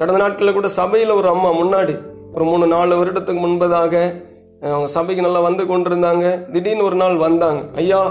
கடந்த 0.00 0.18
நாட்களில் 0.24 0.58
கூட 0.58 0.68
சபையில் 0.80 1.18
ஒரு 1.20 1.28
அம்மா 1.34 1.52
முன்னாடி 1.60 1.96
ஒரு 2.34 2.44
மூணு 2.50 2.66
நாலு 2.74 2.98
வருடத்துக்கு 3.00 3.40
முன்பதாக 3.46 3.94
அவங்க 4.72 4.90
சபைக்கு 4.98 5.26
நல்லா 5.26 5.40
வந்து 5.48 5.64
கொண்டிருந்தாங்க. 5.70 6.26
திடீர்னு 6.52 6.86
ஒரு 6.90 6.98
நாள் 7.02 7.16
வந்தாங்க. 7.26 7.62
ஐயா 7.82 8.02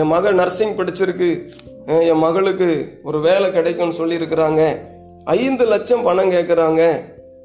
என் 0.00 0.12
மகள் 0.14 0.40
நர்சிங் 0.42 0.78
படிச்சிருக்கு. 0.78 1.30
என் 1.86 2.18
மகளுக்கு 2.18 3.00
ஒரு 3.02 3.20
வேலை 3.20 3.52
கிடைக்கும்னு 3.52 4.06
சொல்லியிருக்கிறாங்க. 4.06 4.78
ஐந்து 5.24 5.64
லட்சம் 5.64 6.02
பணம் 6.02 6.30
கேட்குறாங்க 6.30 7.00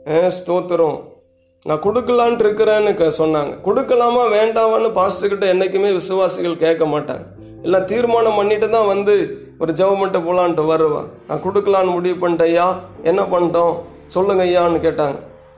ஸ்தோத்திரம். 0.05 1.03
நான் 1.63 1.81
கொடுக்கலான்ட்டு 1.81 2.41
இருக்கிறேன்னு 2.41 2.93
க- 2.93 3.25
சொன்னாங்க. 3.25 3.57
கொடுக்கலாமா 3.65 4.23
வேண்டாமான்னு 4.33 4.91
பாஸ்டர்கிட்ட 4.95 5.41
என்றைக்குமே 5.41 5.91
விசுவாசிகள் 5.91 6.57
கேட்க 6.57 6.85
மாட்டாங்க. 6.85 7.25
எல்லாம் 7.61 7.85
தீர்மானம் 7.85 8.35
பண்ணிட்டு 8.35 8.69
தான் 8.69 8.87
வந்து 8.87 9.37
ஒரு 9.59 9.73
ஜெபமெண்ட்டை 9.73 10.21
போலான்ட்டு 10.21 10.65
வருவான். 10.65 11.07
நான் 11.27 11.41
கொடுக்கலான்னு 11.43 11.91
முடிவு 11.91 12.29
பண்ணிட்டேன் 12.29 12.41
ஐயா. 12.41 12.79
என்ன 13.03 13.21
பண்ணிட்டோம்? 13.21 13.75
சொல்லுங்க 14.07 14.43
ஐயான்னு 14.43 14.79
கேட்டாங்க. 14.81 15.15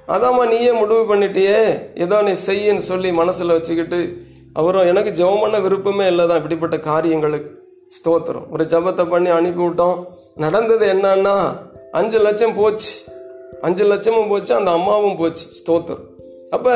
அதாம்மா 0.08 0.48
நீயே 0.48 0.72
முடிவு 0.72 1.16
பண்ணிட்டியே. 1.16 1.80
ஏதோ 1.96 2.22
நீ 2.22 2.32
செய்யன்னு 2.32 2.78
சொல்லி 2.78 3.12
மனசில் 3.12 3.52
வச்சுக்கிட்டு 3.52 4.18
அவரும் 4.54 4.96
எனக்கு 4.96 5.24
ஜெபம் 5.24 5.42
பண்ண 5.42 5.60
விருப்பமே 5.60 6.08
இல்லை 6.08 6.28
தான் 6.28 6.38
இப்படிப்பட்ட 6.38 6.80
காரியங்களுக்கு. 6.80 7.61
ஸ்தோத்திரம். 7.98 8.46
ஒரு 8.54 8.64
ஜெபத்தை 8.74 9.04
பண்ணி 9.10 9.30
அனுப்பிவிட்டோம். 9.38 9.98
நடந்தது 10.44 10.86
என்னன்னா 10.94 11.36
அஞ்சு 12.00 12.20
லட்சம் 12.20 12.56
போச்சு. 12.60 12.92
அஞ்சு 13.62 13.84
லட்சமும் 13.92 14.30
போச்சு 14.30 14.54
அந்த 14.56 14.72
அம்மாவும் 14.78 15.18
போச்சு. 15.22 15.46
ஸ்தோத்திரம். 15.60 16.06
அப்போ 16.56 16.76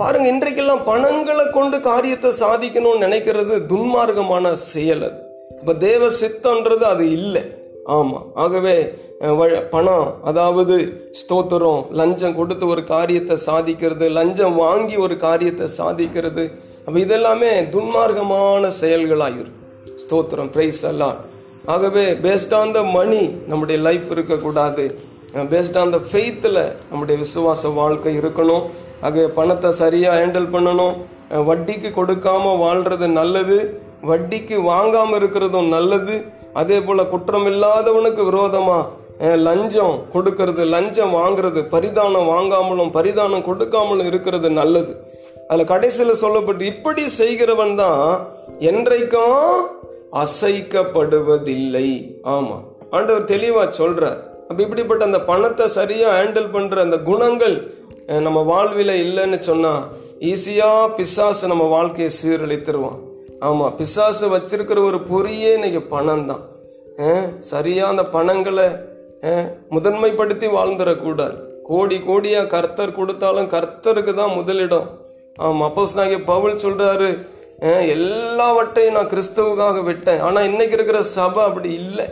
பாருங்க 0.00 0.26
இன்றைக்கெல்லாம் 0.32 0.84
பணங்களை 0.90 1.44
கொண்டு 1.50 1.76
காரியத்தை 1.80 2.30
சாதிக்கணும்னு 2.40 3.04
நினைக்கிறது 3.06 3.54
துன்மார்க்கமான 3.72 4.52
செயல் 4.72 5.04
அது. 5.08 5.18
இப்போ 5.58 5.74
தேவ 5.86 6.10
சித்தன்றது 6.20 6.84
அது 6.92 7.04
இல்லை. 7.18 7.42
ஆமாம் 7.96 8.26
ஆகவே 8.44 8.76
பணம் 9.74 10.08
அதாவது 10.30 10.74
ஸ்தோத்திரம் 11.20 11.82
லஞ்சம் 12.00 12.38
கொடுத்து 12.38 12.64
ஒரு 12.74 12.82
காரியத்தை 12.84 13.36
சாதிக்கிறது 13.46 14.06
லஞ்சம் 14.18 14.56
வாங்கி 14.64 14.96
ஒரு 14.96 15.16
காரியத்தை 15.16 15.66
சாதிக்கிறது 15.78 16.44
அப்போ 16.86 16.98
இதெல்லாமே 17.04 17.52
துன்மார்க்கமான 17.74 18.68
செயல்களாயிரும் 18.80 19.54
ஸ்தோத்திரம் 20.02 20.50
ப்ரைஸ் 20.54 20.82
எல்லாம் 20.90 21.16
ஆகவே 21.74 22.04
பேஸ்ட் 22.24 22.54
ஆன் 22.58 22.74
த 22.76 22.80
மணி 22.96 23.22
நம்முடைய 23.50 23.78
லைஃப் 23.86 24.10
இருக்கக்கூடாது. 24.14 24.84
பேஸ்ட் 25.52 25.78
ஆன் 25.80 25.92
த 25.94 25.98
ஃபெய்த்தில் 26.10 26.60
நம்முடைய 26.90 27.16
விசுவாச 27.22 27.72
வாழ்க்கை 27.78 28.12
இருக்கணும். 28.20 28.64
ஆகவே 29.06 29.26
பணத்தை 29.38 29.70
சரியாக 29.80 30.18
ஹேண்டில் 30.20 30.48
பண்ணணும். 30.54 30.94
வட்டிக்கு 31.48 31.90
கொடுக்காம 31.98 32.52
வாழ்கிறது 32.64 33.08
நல்லது. 33.20 33.58
வட்டிக்கு 34.10 34.56
வாங்காமல் 34.70 35.18
இருக்கிறதும் 35.20 35.72
நல்லது. 35.76 36.16
அதே 36.62 36.78
போல் 36.86 37.10
குற்றம் 37.14 37.48
இல்லாதவனுக்கு 37.52 38.22
விரோதமாக 38.30 39.34
லஞ்சம் 39.48 39.98
கொடுக்கறது 40.14 40.62
லஞ்சம் 40.76 41.12
வாங்குறது 41.20 41.60
பரிதானம் 41.74 42.30
வாங்காமலும் 42.34 42.94
பரிதானம் 42.96 43.46
கொடுக்காமலும் 43.50 44.08
இருக்கிறது 44.12 44.48
நல்லது. 44.62 44.94
அதில் 45.50 45.70
கடைசியில் 45.72 46.20
சொல்லப்பட்டு 46.22 46.64
இப்படி 46.72 47.02
செய்கிறவன் 47.20 47.74
தான் 47.82 48.02
என்றைக்கும் 48.70 49.42
அசைக்கப்படுவதில்லை. 50.22 51.88
ஆமாம் 52.36 52.64
ஆண்டவர் 52.96 53.30
தெளிவாக 53.34 53.76
சொல்கிறார் 53.80 54.20
அப்போ 54.48 54.60
இப்படிப்பட்ட 54.64 55.02
அந்த 55.08 55.20
பணத்தை 55.30 55.66
சரியாக 55.78 56.16
ஹேண்டில் 56.18 56.52
பண்ணுற 56.56 56.76
அந்த 56.86 56.98
குணங்கள் 57.10 57.56
நம்ம 58.26 58.40
வாழ்வில் 58.50 58.94
இல்லைன்னு 59.04 59.38
சொன்னால் 59.50 59.84
ஈஸியாக 60.32 60.90
பிசாசு 60.98 61.46
நம்ம 61.52 61.64
வாழ்க்கையை 61.76 62.10
சீரழித்துருவான். 62.18 63.00
ஆமாம் 63.48 63.74
பிசாசு 63.78 64.26
வச்சிருக்கிற 64.34 64.78
ஒரு 64.90 64.98
பொறியே 65.10 65.50
இன்னைக்கு 65.56 65.82
பணம் 65.94 66.28
தான் 66.30 66.44
சரியாக 67.52 67.92
அந்த 67.92 68.04
பணங்களை 68.16 68.68
முதன்மைப்படுத்தி 69.74 70.46
வாழ்ந்துடக்கூடாது. 70.58 71.36
கோடி 71.70 71.96
கோடியாக 72.08 72.50
கர்த்தர் 72.54 72.98
கொடுத்தாலும் 72.98 73.50
கர்த்தருக்கு 73.56 74.12
தான் 74.20 74.36
முதலிடம். 74.38 74.88
ஆமா 75.44 75.64
அப்போஸ் 75.68 75.96
பவுல் 76.32 76.62
சொல்கிறாரு 76.66 77.10
எல்லாவற்றையும் 77.96 78.96
நான் 78.96 79.10
கிறிஸ்துவுக்காக 79.12 79.82
விட்டேன். 79.88 80.22
ஆனால் 80.26 80.46
இன்றைக்கி 80.48 80.74
இருக்கிற 80.78 80.98
சபை 81.16 81.42
அப்படி 81.48 81.70
இல்லை. 81.82 82.06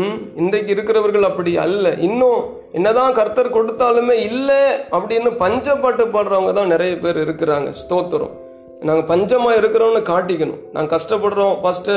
ம் 0.00 0.20
இன்றைக்கு 0.42 0.70
இருக்கிறவர்கள் 0.74 1.26
அப்படி 1.28 1.52
அல்ல. 1.64 1.86
இன்னும் 2.08 2.40
என்னதான் 2.78 3.16
கர்த்தர் 3.18 3.56
கொடுத்தாலுமே 3.56 4.16
இல்லை 4.28 4.62
அப்படின்னு 4.96 5.30
பஞ்சப்பாட்டு 5.42 6.04
பாடுறவங்க 6.14 6.52
தான் 6.58 6.72
நிறைய 6.74 6.94
பேர் 7.02 7.18
இருக்கிறாங்க. 7.24 7.68
ஸ்தோத்திரம். 7.82 8.32
நாங்கள் 8.88 9.08
பஞ்சமாக 9.12 9.58
இருக்கிறோம்னு 9.60 10.02
காட்டிக்கணும். 10.12 10.62
நாங்கள் 10.74 10.94
கஷ்டப்படுறோம் 10.96 11.54
ஃபஸ்ட்டு 11.62 11.96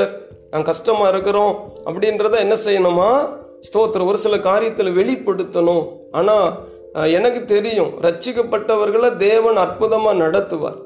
நாங்கள் 0.52 0.70
கஷ்டமாக 0.72 1.12
இருக்கிறோம் 1.14 1.54
அப்படின்றத 1.88 2.36
என்ன 2.46 2.58
செய்யணுமா? 2.66 3.10
ஸ்தோத்திரம். 3.70 4.10
ஒரு 4.12 4.20
சில 4.26 4.36
காரியத்தில் 4.50 4.98
வெளிப்படுத்தணும். 5.00 5.86
ஆனால் 6.20 6.48
எனக்கு 7.18 7.42
தெரியும். 7.46 7.92
ரட்சிக்கப்பட்டவர்களை 8.06 9.10
தேவன் 9.28 9.58
அற்புதமாக 9.64 10.20
நடத்துவார். 10.24 10.80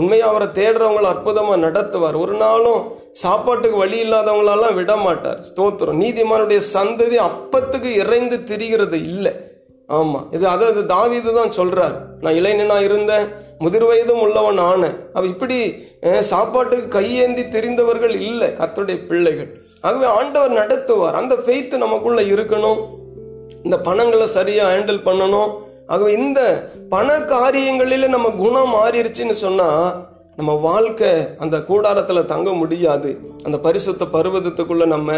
உண்மையாக 0.00 0.30
அவரை 0.30 0.46
தேடுறவங்களை 0.58 1.08
அற்புதமாக 1.14 1.58
நடத்துவார். 1.64 2.16
ஒரு 2.24 2.34
நாளும் 2.42 2.82
சாப்பாட்டுக்கு 3.22 3.78
வழி 3.82 3.98
இல்லாதவங்களெல்லாம் 4.04 4.76
விட 4.78 4.92
மாட்டார் 4.96 5.40
ஸ்தோத்திரம். 5.48 6.00
நீதிமானுடைய 6.02 6.60
சந்ததி 6.74 7.18
அப்பத்துக்கு 7.28 7.90
இறைந்து 8.02 8.36
திரிகிறது 8.50 8.98
இல்லை. 9.10 9.32
ஆமாம் 9.98 10.26
இது 10.36 10.44
அதாவது 10.54 10.82
தாவிது 10.94 11.30
தான் 11.38 11.56
சொல்கிறார் 11.58 11.96
நான் 12.22 12.38
இளைஞனா 12.40 12.78
இருந்தேன் 12.88 13.26
முதிர் 13.64 13.86
வயதும் 13.88 14.22
உள்ளவன் 14.26 14.60
ஆனேன். 14.70 14.96
அவ 15.16 15.26
இப்படி 15.32 15.58
சாப்பாட்டுக்கு 16.30 16.88
கையேந்தி 16.98 17.44
தெரிந்தவர்கள் 17.56 18.14
இல்லை 18.30 18.48
கர்த்தருடைய 18.60 18.98
பிள்ளைகள். 19.10 19.50
ஆகவே 19.86 20.06
ஆண்டவர் 20.18 20.58
நடத்துவார். 20.60 21.18
அந்த 21.20 21.34
ஃபெய்த்து 21.44 21.84
நமக்குள்ளே 21.84 22.24
இருக்கணும். 22.34 22.80
இந்த 23.64 23.78
பணங்களை 23.80 24.26
சரியாக 24.26 24.72
ஹேண்டில் 24.72 25.06
பண்ணணும். 25.08 25.52
ஆகவே 25.86 26.12
இந்த 26.12 26.40
பண 26.90 27.20
காரியங்களில் 27.20 28.12
நம்ம 28.14 28.28
குணம் 28.28 28.74
மாறிடுச்சுன்னு 28.74 29.36
சொன்னால் 29.44 30.10
நம்ம 30.36 30.52
வாழ்க்கை 30.52 31.10
அந்த 31.38 31.56
கூடாரத்தில் 31.62 32.30
தங்க 32.34 32.50
முடியாது. 32.50 33.10
அந்த 33.44 33.58
பரிசுத்த 33.58 34.04
பருவதத்துக்குள்ளே 34.12 34.86
நம்ம 34.86 35.12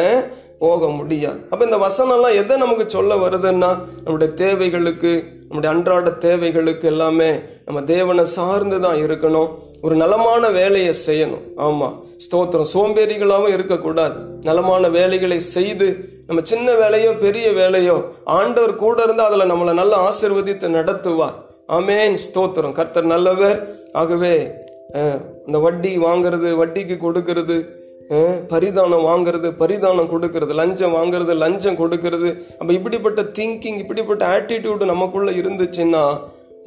போக 0.58 0.88
முடியாது. 0.88 1.38
அப்போ 1.50 1.64
இந்த 1.64 1.78
வசனம்லாம் 1.86 2.38
எதை 2.40 2.56
நமக்கு 2.56 2.84
சொல்ல 2.90 3.14
வருதுன்னா 3.14 3.70
நம்முடைய 4.04 4.32
தேவைகளுக்கு 4.34 5.12
நம்முடைய 5.48 5.70
அன்றாட 5.74 6.10
தேவைகளுக்கு 6.10 6.86
எல்லாமே 6.88 7.30
நம்ம 7.64 7.82
தேவனை 7.82 8.24
சார்ந்து 8.24 8.80
தான் 8.80 8.96
இருக்கணும். 8.96 9.48
ஒரு 9.82 9.94
நலமான 9.96 10.48
வேலையை 10.48 10.94
செய்யணும். 11.06 11.44
ஆமாம் 11.56 11.94
ஸ்தோத்திரம். 12.24 12.70
சோம்பேறிகளாகவும் 12.74 13.54
இருக்கக்கூடாது. 13.56 14.14
நலமான 14.42 14.88
வேலைகளை 14.88 15.38
செய்து 15.40 15.88
நம்ம 16.28 16.42
சின்ன 16.50 16.68
வேலையோ 16.82 17.10
பெரிய 17.24 17.46
வேலையோ 17.58 17.94
ஆண்டவர் 18.36 18.74
கூட 18.82 18.98
இருந்து 19.06 19.22
அதில் 19.28 19.50
நம்மளை 19.50 19.72
நல்லா 19.80 19.96
ஆசிர்வதித்து 20.08 20.66
நடத்துவார். 20.76 21.36
ஆமேன். 21.76 22.14
ஸ்தோத்திரம். 22.26 22.76
கர்த்தர் 22.78 23.12
நல்லவர். 23.14 23.58
ஆகவே 24.02 24.34
இந்த 25.46 25.58
வட்டி 25.64 25.90
வாங்குறது 26.06 26.48
வட்டிக்கு 26.60 26.96
கொடுக்கறது 27.06 27.56
பரிதானம் 28.52 29.04
வாங்குறது 29.10 29.48
பரிதானம் 29.60 30.10
கொடுக்கறது 30.12 30.54
லஞ்சம் 30.60 30.94
வாங்குறது 30.96 31.34
லஞ்சம் 31.42 31.78
கொடுக்கறது. 31.82 32.30
அப்போ 32.58 32.72
இப்படிப்பட்ட 32.78 33.20
திங்கிங் 33.38 33.78
இப்படிப்பட்ட 33.82 34.24
ஆட்டிடியூடு 34.34 34.84
நமக்குள்ளே 34.92 35.32
இருந்துச்சுன்னா 35.42 36.02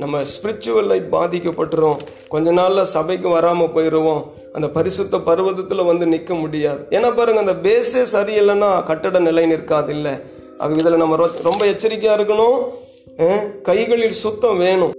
நம்ம 0.01 0.21
ஸ்பிரிச்சுவல் 0.31 0.89
லைஃப் 0.91 1.07
பாதிக்கப்பட்டுரும். 1.17 1.99
கொஞ்ச 2.33 2.47
நாளில் 2.59 2.91
சபைக்கு 2.95 3.29
வராமல் 3.37 3.73
போயிடுவோம் 3.75 4.23
அந்த 4.53 4.67
பரிசுத்த 4.69 5.17
பருவதத்தில் 5.17 5.89
வந்து 5.91 6.05
நிற்க 6.05 6.33
முடியாது. 6.33 6.81
ஏன்னா 6.89 7.15
பாருங்க 7.15 7.39
அந்த 7.45 7.55
பேஸே 7.65 8.03
சரியில்லைன்னா 8.15 8.83
கட்டட 8.83 9.19
நிலை 9.19 9.45
நிற்காது 9.45 9.93
இல்லை 9.93 10.13
ஆக 10.57 10.73
இதில் 10.73 11.01
நம்ம 11.03 11.29
ரொம்ப 11.49 11.65
எச்சரிக்கையாக 11.65 12.23
இருக்கணும். 12.23 12.57
கைகளில் 13.61 14.21
சுத்தம் 14.23 14.57
வேணும். 14.57 14.93